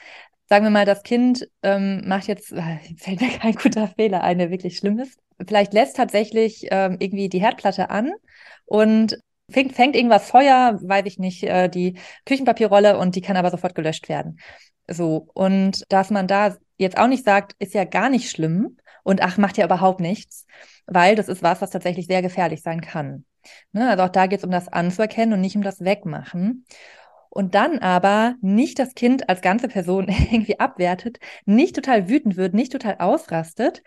[0.48, 4.38] sagen wir mal, das Kind ähm, macht jetzt, äh, fällt mir kein guter Fehler ein,
[4.38, 5.20] der wirklich schlimm ist.
[5.46, 8.12] Vielleicht lässt tatsächlich ähm, irgendwie die Herdplatte an
[8.66, 9.18] und
[9.50, 13.76] fängt, fängt irgendwas Feuer, weiß ich nicht, äh, die Küchenpapierrolle und die kann aber sofort
[13.76, 14.40] gelöscht werden.
[14.90, 15.30] So.
[15.34, 19.38] Und dass man da jetzt auch nicht sagt, ist ja gar nicht schlimm und ach,
[19.38, 20.46] macht ja überhaupt nichts,
[20.88, 23.26] weil das ist was, was tatsächlich sehr gefährlich sein kann.
[23.72, 23.90] Ne?
[23.90, 26.66] Also auch da geht es um das Anzuerkennen und nicht um das Wegmachen.
[27.32, 32.54] Und dann aber nicht das Kind als ganze Person irgendwie abwertet, nicht total wütend wird,
[32.54, 33.84] nicht total ausrastet,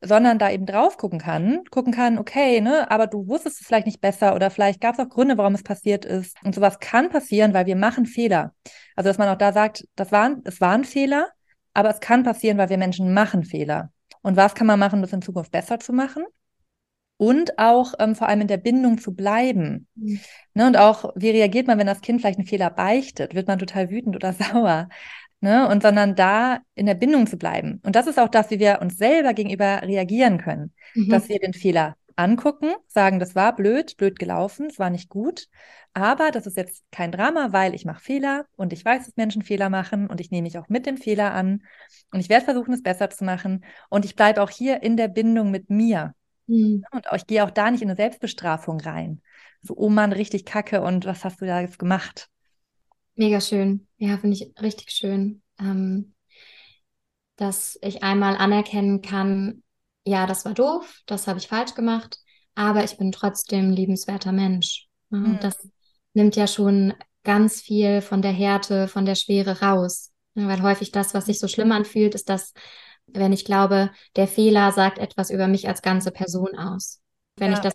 [0.00, 3.86] sondern da eben drauf gucken kann, gucken kann, okay, ne, aber du wusstest es vielleicht
[3.86, 6.36] nicht besser oder vielleicht gab es auch Gründe, warum es passiert ist.
[6.44, 8.54] Und sowas kann passieren, weil wir machen Fehler.
[8.94, 11.28] Also dass man auch da sagt, das war, es war ein Fehler,
[11.74, 13.90] aber es kann passieren, weil wir Menschen machen Fehler.
[14.22, 16.24] und was kann man machen, das in Zukunft besser zu machen
[17.18, 19.86] und auch ähm, vor allem in der Bindung zu bleiben.
[19.96, 20.20] Mhm.
[20.54, 23.34] Ne, und auch, wie reagiert man, wenn das Kind vielleicht einen Fehler beichtet?
[23.34, 24.88] Wird man total wütend oder sauer?
[25.40, 25.68] Ne?
[25.68, 27.80] Und sondern da in der Bindung zu bleiben.
[27.84, 30.72] Und das ist auch das, wie wir uns selber gegenüber reagieren können.
[30.94, 31.10] Mhm.
[31.10, 35.46] Dass wir den Fehler angucken, sagen, das war blöd, blöd gelaufen, es war nicht gut,
[35.94, 39.42] aber das ist jetzt kein Drama, weil ich mache Fehler und ich weiß, dass Menschen
[39.42, 41.62] Fehler machen und ich nehme mich auch mit dem Fehler an
[42.12, 45.08] und ich werde versuchen, es besser zu machen und ich bleibe auch hier in der
[45.08, 46.14] Bindung mit mir.
[46.48, 46.84] Mhm.
[46.90, 49.22] Und ich gehe auch da nicht in eine Selbstbestrafung rein.
[49.62, 52.28] So, oh Mann, richtig kacke und was hast du da jetzt gemacht?
[53.18, 53.88] Mega schön.
[53.96, 55.42] Ja, finde ich richtig schön.
[55.58, 56.14] Ähm,
[57.34, 59.64] dass ich einmal anerkennen kann,
[60.04, 62.18] ja, das war doof, das habe ich falsch gemacht,
[62.54, 64.86] aber ich bin trotzdem liebenswerter Mensch.
[65.10, 65.40] Ja, mhm.
[65.40, 65.68] Das
[66.14, 66.94] nimmt ja schon
[67.24, 70.12] ganz viel von der Härte, von der Schwere raus.
[70.34, 72.52] Ja, weil häufig das, was sich so schlimm anfühlt, ist das,
[73.08, 77.00] wenn ich glaube, der Fehler sagt etwas über mich als ganze Person aus.
[77.34, 77.56] Wenn ja.
[77.56, 77.74] ich das,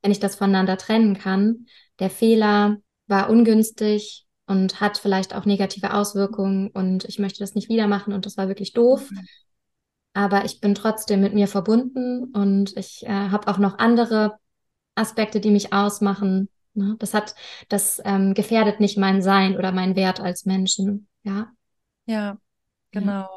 [0.00, 1.66] wenn ich das voneinander trennen kann,
[1.98, 7.68] der Fehler war ungünstig und hat vielleicht auch negative Auswirkungen und ich möchte das nicht
[7.68, 9.10] wieder machen und das war wirklich doof.
[9.10, 9.26] Mhm.
[10.14, 14.38] Aber ich bin trotzdem mit mir verbunden und ich äh, habe auch noch andere
[14.94, 16.48] Aspekte, die mich ausmachen.
[16.74, 16.96] Ne?
[16.98, 17.34] Das hat,
[17.68, 21.08] das ähm, gefährdet nicht mein Sein oder mein Wert als Menschen.
[21.22, 21.52] Ja.
[22.06, 22.38] Ja,
[22.90, 23.10] genau.
[23.10, 23.30] Ja.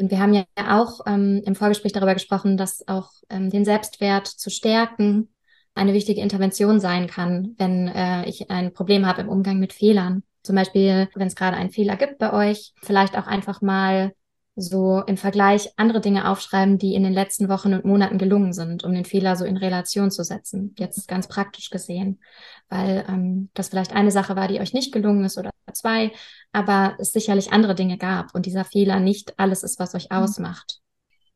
[0.00, 4.28] Und wir haben ja auch ähm, im Vorgespräch darüber gesprochen, dass auch ähm, den Selbstwert
[4.28, 5.34] zu stärken
[5.74, 10.22] eine wichtige Intervention sein kann, wenn äh, ich ein Problem habe im Umgang mit Fehlern.
[10.48, 14.14] Zum Beispiel, wenn es gerade einen Fehler gibt bei euch, vielleicht auch einfach mal
[14.56, 18.82] so im Vergleich andere Dinge aufschreiben, die in den letzten Wochen und Monaten gelungen sind,
[18.82, 20.74] um den Fehler so in Relation zu setzen.
[20.78, 22.22] Jetzt ganz praktisch gesehen,
[22.70, 26.12] weil ähm, das vielleicht eine Sache war, die euch nicht gelungen ist oder zwei,
[26.50, 30.16] aber es sicherlich andere Dinge gab und dieser Fehler nicht alles ist, was euch mhm.
[30.16, 30.78] ausmacht.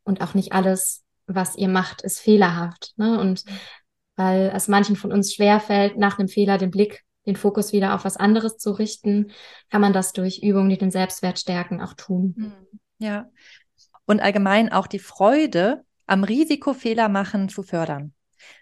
[0.04, 2.94] Und auch nicht alles, was ihr macht, ist fehlerhaft.
[2.96, 3.20] Ne?
[3.20, 3.50] Und mhm.
[4.16, 8.05] weil es manchen von uns schwerfällt, nach einem Fehler den Blick den Fokus wieder auf
[8.05, 9.33] was anderes zu richten,
[9.70, 12.35] kann man das durch Übungen, die den Selbstwert stärken, auch tun.
[12.37, 13.31] Hm, ja.
[14.07, 18.12] Und allgemein auch die Freude am Risiko Fehler machen zu fördern.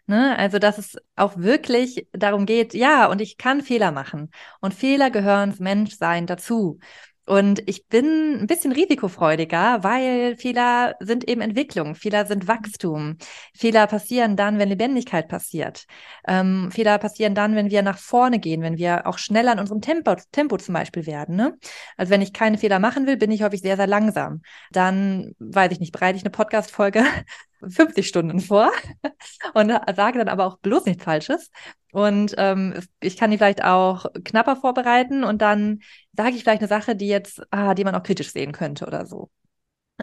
[0.07, 0.37] Ne?
[0.39, 4.31] Also, dass es auch wirklich darum geht, ja, und ich kann Fehler machen.
[4.61, 6.79] Und Fehler gehören zum Menschsein dazu.
[7.27, 13.19] Und ich bin ein bisschen risikofreudiger, weil Fehler sind eben Entwicklung, Fehler sind Wachstum.
[13.55, 15.85] Fehler passieren dann, wenn Lebendigkeit passiert.
[16.27, 19.81] Ähm, Fehler passieren dann, wenn wir nach vorne gehen, wenn wir auch schneller in unserem
[19.81, 21.37] Tempo, Tempo zum Beispiel werden.
[21.37, 21.57] Ne?
[21.97, 24.43] Also wenn ich keine Fehler machen will, bin ich häufig sehr, sehr langsam.
[24.73, 27.05] Dann, weiß ich nicht, bereite ich eine Podcast-Folge
[27.69, 28.71] 50 Stunden vor
[29.55, 31.51] und sage dann aber auch bloß nichts Falsches.
[31.93, 35.81] Und ähm, ich kann die vielleicht auch knapper vorbereiten und dann
[36.17, 39.07] sage ich vielleicht eine Sache, die jetzt, ah, die man auch kritisch sehen könnte oder
[39.07, 39.31] so.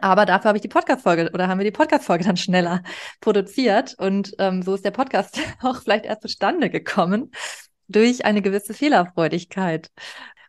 [0.01, 2.83] Aber dafür habe ich die Podcast-Folge oder haben wir die Podcast-Folge dann schneller
[3.21, 3.95] produziert.
[3.97, 7.31] Und ähm, so ist der Podcast auch vielleicht erst zustande gekommen
[7.87, 9.89] durch eine gewisse Fehlerfreudigkeit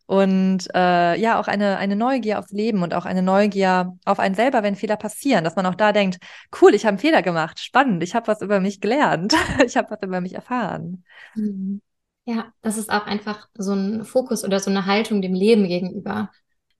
[0.09, 4.35] und äh, ja, auch eine, eine Neugier aufs Leben und auch eine Neugier auf einen
[4.35, 6.17] selber, wenn Fehler passieren, dass man auch da denkt,
[6.63, 9.35] cool, ich habe einen Fehler gemacht, spannend, ich habe was über mich gelernt,
[9.67, 11.05] ich habe was über mich erfahren.
[11.35, 11.83] Mhm.
[12.25, 16.31] Ja, das ist auch einfach so ein Fokus oder so eine Haltung dem Leben gegenüber.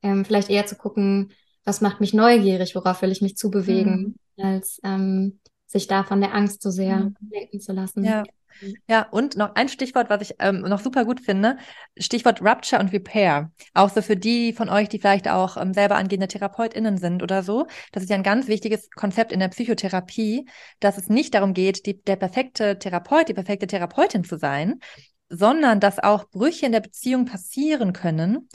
[0.03, 1.33] Ähm, vielleicht eher zu gucken,
[1.65, 4.43] was macht mich neugierig, worauf will ich mich zubewegen, mhm.
[4.43, 7.17] als ähm, sich da von der Angst so sehr mhm.
[7.31, 8.05] lenken zu lassen.
[8.05, 8.25] Ja.
[8.89, 11.59] Ja, und noch ein Stichwort, was ich ähm, noch super gut finde,
[11.97, 13.51] Stichwort Rupture und Repair.
[13.75, 17.43] Auch so für die von euch, die vielleicht auch ähm, selber angehende TherapeutInnen sind oder
[17.43, 17.67] so.
[17.93, 20.49] Das ist ja ein ganz wichtiges Konzept in der Psychotherapie,
[20.81, 24.81] dass es nicht darum geht, die, der perfekte Therapeut, die perfekte Therapeutin zu sein,
[25.29, 28.49] sondern dass auch Brüche in der Beziehung passieren können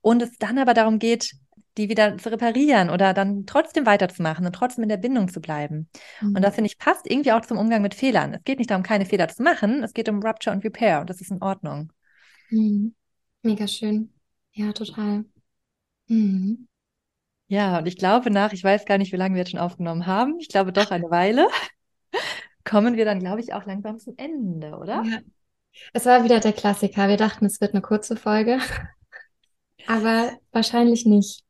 [0.00, 1.32] und es dann aber darum geht,
[1.76, 5.88] die wieder zu reparieren oder dann trotzdem weiterzumachen und trotzdem in der Bindung zu bleiben.
[6.20, 6.36] Mhm.
[6.36, 8.34] Und das finde ich passt irgendwie auch zum Umgang mit Fehlern.
[8.34, 11.10] Es geht nicht darum, keine Fehler zu machen, es geht um Rupture und Repair und
[11.10, 11.92] das ist in Ordnung.
[12.50, 12.94] Mhm.
[13.42, 14.12] Mega schön.
[14.52, 15.24] Ja, total.
[16.08, 16.66] Mhm.
[17.46, 20.06] Ja, und ich glaube nach, ich weiß gar nicht, wie lange wir jetzt schon aufgenommen
[20.06, 21.48] haben, ich glaube doch eine Weile,
[22.64, 25.02] kommen wir dann, glaube ich, auch langsam zum Ende, oder?
[25.04, 25.18] Ja.
[25.92, 27.08] Es war wieder der Klassiker.
[27.08, 28.58] Wir dachten, es wird eine kurze Folge,
[29.86, 31.44] aber wahrscheinlich nicht.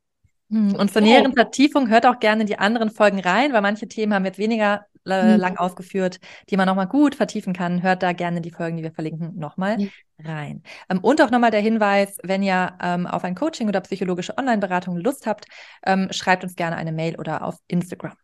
[0.51, 4.13] Hm, und zur näheren Vertiefung hört auch gerne die anderen Folgen rein, weil manche Themen
[4.13, 5.41] haben wir jetzt weniger äh, mhm.
[5.41, 6.19] lang ausgeführt,
[6.51, 7.83] die man nochmal gut vertiefen kann.
[7.83, 9.89] Hört da gerne die Folgen, die wir verlinken, nochmal ja.
[10.25, 10.63] rein.
[10.89, 14.97] Ähm, und auch nochmal der Hinweis, wenn ihr ähm, auf ein Coaching oder psychologische Online-Beratung
[14.97, 15.47] Lust habt,
[15.87, 18.15] ähm, schreibt uns gerne eine Mail oder auf Instagram.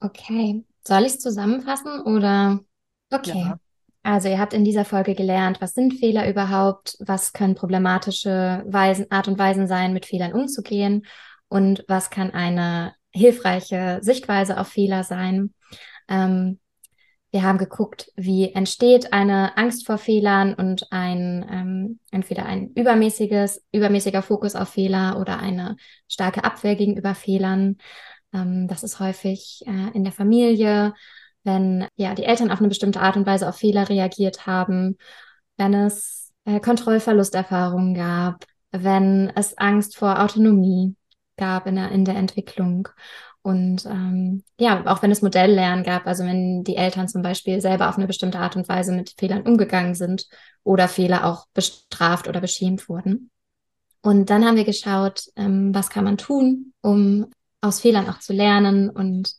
[0.00, 0.64] Okay.
[0.86, 2.60] Soll ich es zusammenfassen oder?
[3.10, 3.38] Okay.
[3.38, 3.58] Ja.
[4.04, 9.06] Also ihr habt in dieser Folge gelernt, was sind Fehler überhaupt, was können problematische Weisen,
[9.10, 11.06] Art und Weisen sein, mit Fehlern umzugehen
[11.48, 15.54] und was kann eine hilfreiche Sichtweise auf Fehler sein.
[16.06, 16.60] Ähm,
[17.30, 23.64] wir haben geguckt, wie entsteht eine Angst vor Fehlern und ein ähm, entweder ein übermäßiges,
[23.72, 25.76] übermäßiger Fokus auf Fehler oder eine
[26.08, 27.78] starke Abwehr gegenüber Fehlern.
[28.34, 30.92] Ähm, das ist häufig äh, in der Familie,
[31.44, 34.96] wenn ja die Eltern auf eine bestimmte Art und Weise auf Fehler reagiert haben,
[35.56, 40.96] wenn es äh, Kontrollverlusterfahrungen gab, wenn es Angst vor Autonomie
[41.36, 42.88] gab in der, in der Entwicklung
[43.46, 47.90] und ähm, ja, auch wenn es Modelllernen gab, also wenn die Eltern zum Beispiel selber
[47.90, 50.26] auf eine bestimmte Art und Weise mit Fehlern umgegangen sind
[50.62, 53.30] oder Fehler auch bestraft oder beschämt wurden.
[54.00, 57.26] Und dann haben wir geschaut, ähm, was kann man tun, um
[57.60, 58.88] aus Fehlern auch zu lernen.
[58.88, 59.34] Und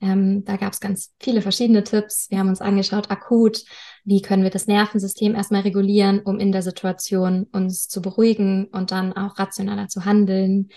[0.00, 2.30] ähm, da gab es ganz viele verschiedene Tipps.
[2.30, 3.62] Wir haben uns angeschaut, akut,
[4.04, 8.92] wie können wir das Nervensystem erstmal regulieren, um in der Situation uns zu beruhigen und
[8.92, 10.68] dann auch rationaler zu handeln.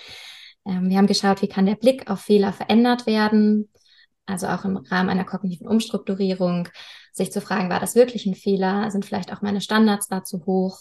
[0.65, 3.69] Ähm, wir haben geschaut, wie kann der Blick auf Fehler verändert werden,
[4.25, 6.67] also auch im Rahmen einer kognitiven Umstrukturierung,
[7.13, 8.89] sich zu fragen, war das wirklich ein Fehler?
[8.89, 10.79] Sind vielleicht auch meine Standards da zu hoch?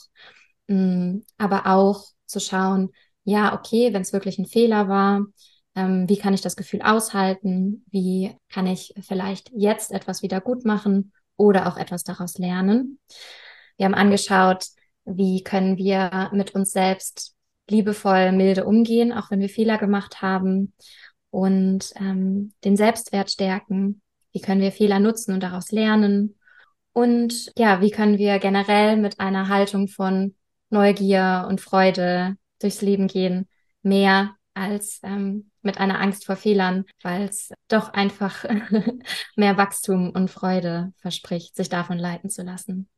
[0.66, 2.90] Ähm, aber auch zu schauen,
[3.24, 5.26] ja, okay, wenn es wirklich ein Fehler war,
[5.74, 7.84] ähm, wie kann ich das Gefühl aushalten?
[7.90, 12.98] Wie kann ich vielleicht jetzt etwas wieder gut machen oder auch etwas daraus lernen?
[13.76, 14.66] Wir haben angeschaut,
[15.04, 17.34] wie können wir mit uns selbst
[17.68, 20.74] liebevoll, milde umgehen, auch wenn wir Fehler gemacht haben
[21.30, 24.02] und ähm, den Selbstwert stärken.
[24.32, 26.36] Wie können wir Fehler nutzen und daraus lernen?
[26.92, 30.34] Und ja, wie können wir generell mit einer Haltung von
[30.68, 33.48] Neugier und Freude durchs Leben gehen,
[33.82, 38.44] mehr als ähm, mit einer Angst vor Fehlern, weil es doch einfach
[39.36, 42.88] mehr Wachstum und Freude verspricht, sich davon leiten zu lassen.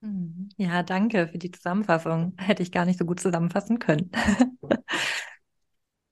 [0.00, 0.48] Mhm.
[0.56, 2.34] Ja, danke für die Zusammenfassung.
[2.38, 4.10] Hätte ich gar nicht so gut zusammenfassen können.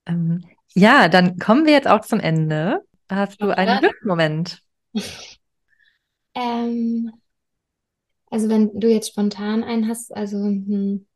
[0.07, 2.85] ähm, ja, dann kommen wir jetzt auch zum Ende.
[3.11, 4.63] Hast du einen Glücksmoment?
[6.35, 7.11] Ähm,
[8.31, 11.07] also wenn du jetzt spontan einen hast, also hm.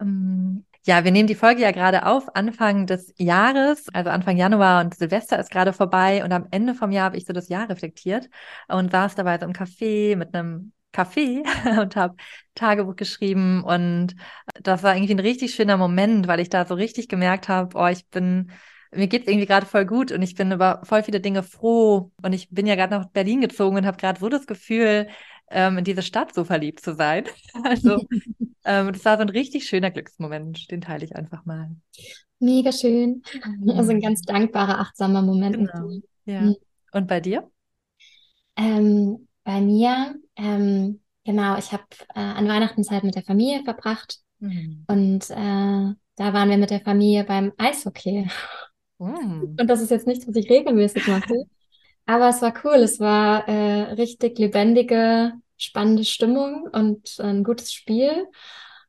[0.00, 4.84] ähm, ja, wir nehmen die Folge ja gerade auf, Anfang des Jahres, also Anfang Januar
[4.84, 7.68] und Silvester ist gerade vorbei und am Ende vom Jahr habe ich so das Jahr
[7.68, 8.28] reflektiert
[8.68, 11.42] und saß dabei so im Café mit einem Café
[11.80, 12.14] und habe
[12.54, 14.14] Tagebuch geschrieben und
[14.62, 17.86] das war irgendwie ein richtig schöner Moment, weil ich da so richtig gemerkt habe, oh,
[17.88, 18.52] ich bin
[18.92, 22.32] mir geht's irgendwie gerade voll gut und ich bin über voll viele Dinge froh und
[22.32, 25.08] ich bin ja gerade nach Berlin gezogen und habe gerade so das Gefühl,
[25.50, 27.24] ähm, in diese Stadt so verliebt zu sein.
[27.64, 28.06] Also
[28.64, 31.70] ähm, das war so ein richtig schöner Glücksmoment, den teile ich einfach mal.
[32.38, 33.22] Mega schön.
[33.68, 35.56] Also ein ganz dankbarer, achtsamer Moment.
[35.56, 35.90] Genau.
[36.26, 36.42] Ja.
[36.42, 36.56] Mhm.
[36.92, 37.50] Und bei dir?
[38.56, 41.84] Ähm, bei mir, ähm, genau, ich habe
[42.14, 44.84] äh, an Weihnachten Zeit mit der Familie verbracht mhm.
[44.88, 48.28] und äh, da waren wir mit der Familie beim Eishockey.
[48.98, 49.56] Mhm.
[49.60, 51.34] Und das ist jetzt nichts, was ich regelmäßig mache.
[52.06, 58.28] Aber es war cool, es war äh, richtig lebendige, spannende Stimmung und ein gutes Spiel.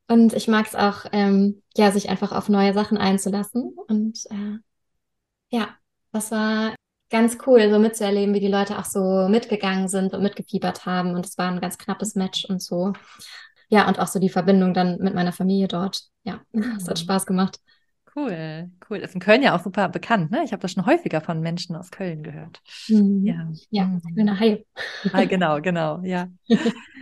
[0.07, 3.76] Und ich mag es auch, ähm, ja, sich einfach auf neue Sachen einzulassen.
[3.88, 4.59] Und äh,
[5.49, 5.70] ja,
[6.11, 6.76] das war
[7.09, 11.15] ganz cool, so mitzuerleben, wie die Leute auch so mitgegangen sind und mitgefiebert haben.
[11.15, 12.93] Und es war ein ganz knappes Match und so.
[13.70, 16.03] Ja, und auch so die Verbindung dann mit meiner Familie dort.
[16.24, 16.41] Ja,
[16.78, 17.01] es hat mhm.
[17.01, 17.59] Spaß gemacht.
[18.18, 18.97] Cool, cool.
[18.97, 20.41] Ist in Köln ja auch super bekannt, ne?
[20.43, 22.63] Ich habe das schon häufiger von Menschen aus Köln gehört.
[22.88, 23.24] Mhm.
[23.24, 24.01] Ja, ja, mhm.
[24.15, 24.57] Kölner.
[25.13, 26.28] Ah, genau, genau, ja.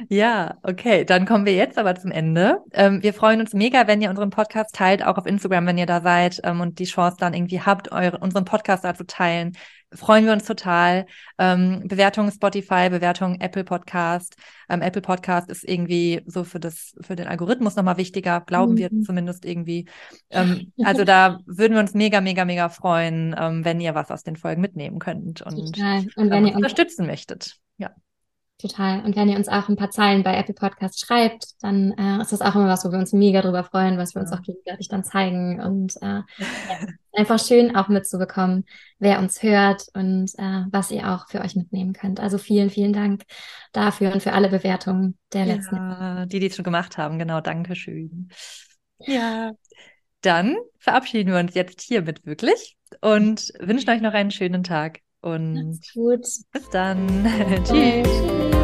[0.09, 2.59] ja, okay, dann kommen wir jetzt aber zum Ende.
[2.73, 5.85] Ähm, wir freuen uns mega, wenn ihr unseren Podcast teilt, auch auf Instagram, wenn ihr
[5.85, 9.53] da seid ähm, und die Chance dann irgendwie habt, eure, unseren Podcast da zu teilen
[9.93, 11.05] freuen wir uns total.
[11.37, 14.35] Ähm, Bewertung Spotify, Bewertung Apple Podcast.
[14.69, 18.77] Ähm, Apple Podcast ist irgendwie so für das, für den Algorithmus nochmal wichtiger, glauben mhm.
[18.77, 19.87] wir zumindest irgendwie.
[20.29, 24.23] Ähm, also da würden wir uns mega, mega, mega freuen, ähm, wenn ihr was aus
[24.23, 27.57] den Folgen mitnehmen könnt und, und wenn ähm, ihr unterstützen möchtet.
[27.77, 27.91] Ja.
[28.57, 29.03] Total.
[29.03, 32.31] Und wenn ihr uns auch ein paar Zeilen bei Apple Podcast schreibt, dann äh, ist
[32.31, 34.87] das auch immer was, wo wir uns mega drüber freuen, was wir uns auch gegenseitig
[34.87, 35.59] dann zeigen.
[35.59, 38.63] Und äh, ja, einfach schön auch mitzubekommen,
[38.97, 42.21] wer uns hört und äh, was ihr auch für euch mitnehmen könnt.
[42.21, 43.23] Also vielen, vielen Dank
[43.73, 45.75] dafür und für alle Bewertungen der letzten.
[45.75, 47.41] Ja, die, die es schon gemacht haben, genau.
[47.41, 48.29] Dankeschön.
[48.99, 49.51] Ja.
[50.21, 55.01] Dann verabschieden wir uns jetzt hiermit wirklich und wünschen euch noch einen schönen Tag.
[55.25, 56.27] Und gut.
[56.51, 57.25] bis dann.
[57.63, 58.54] Tschüss.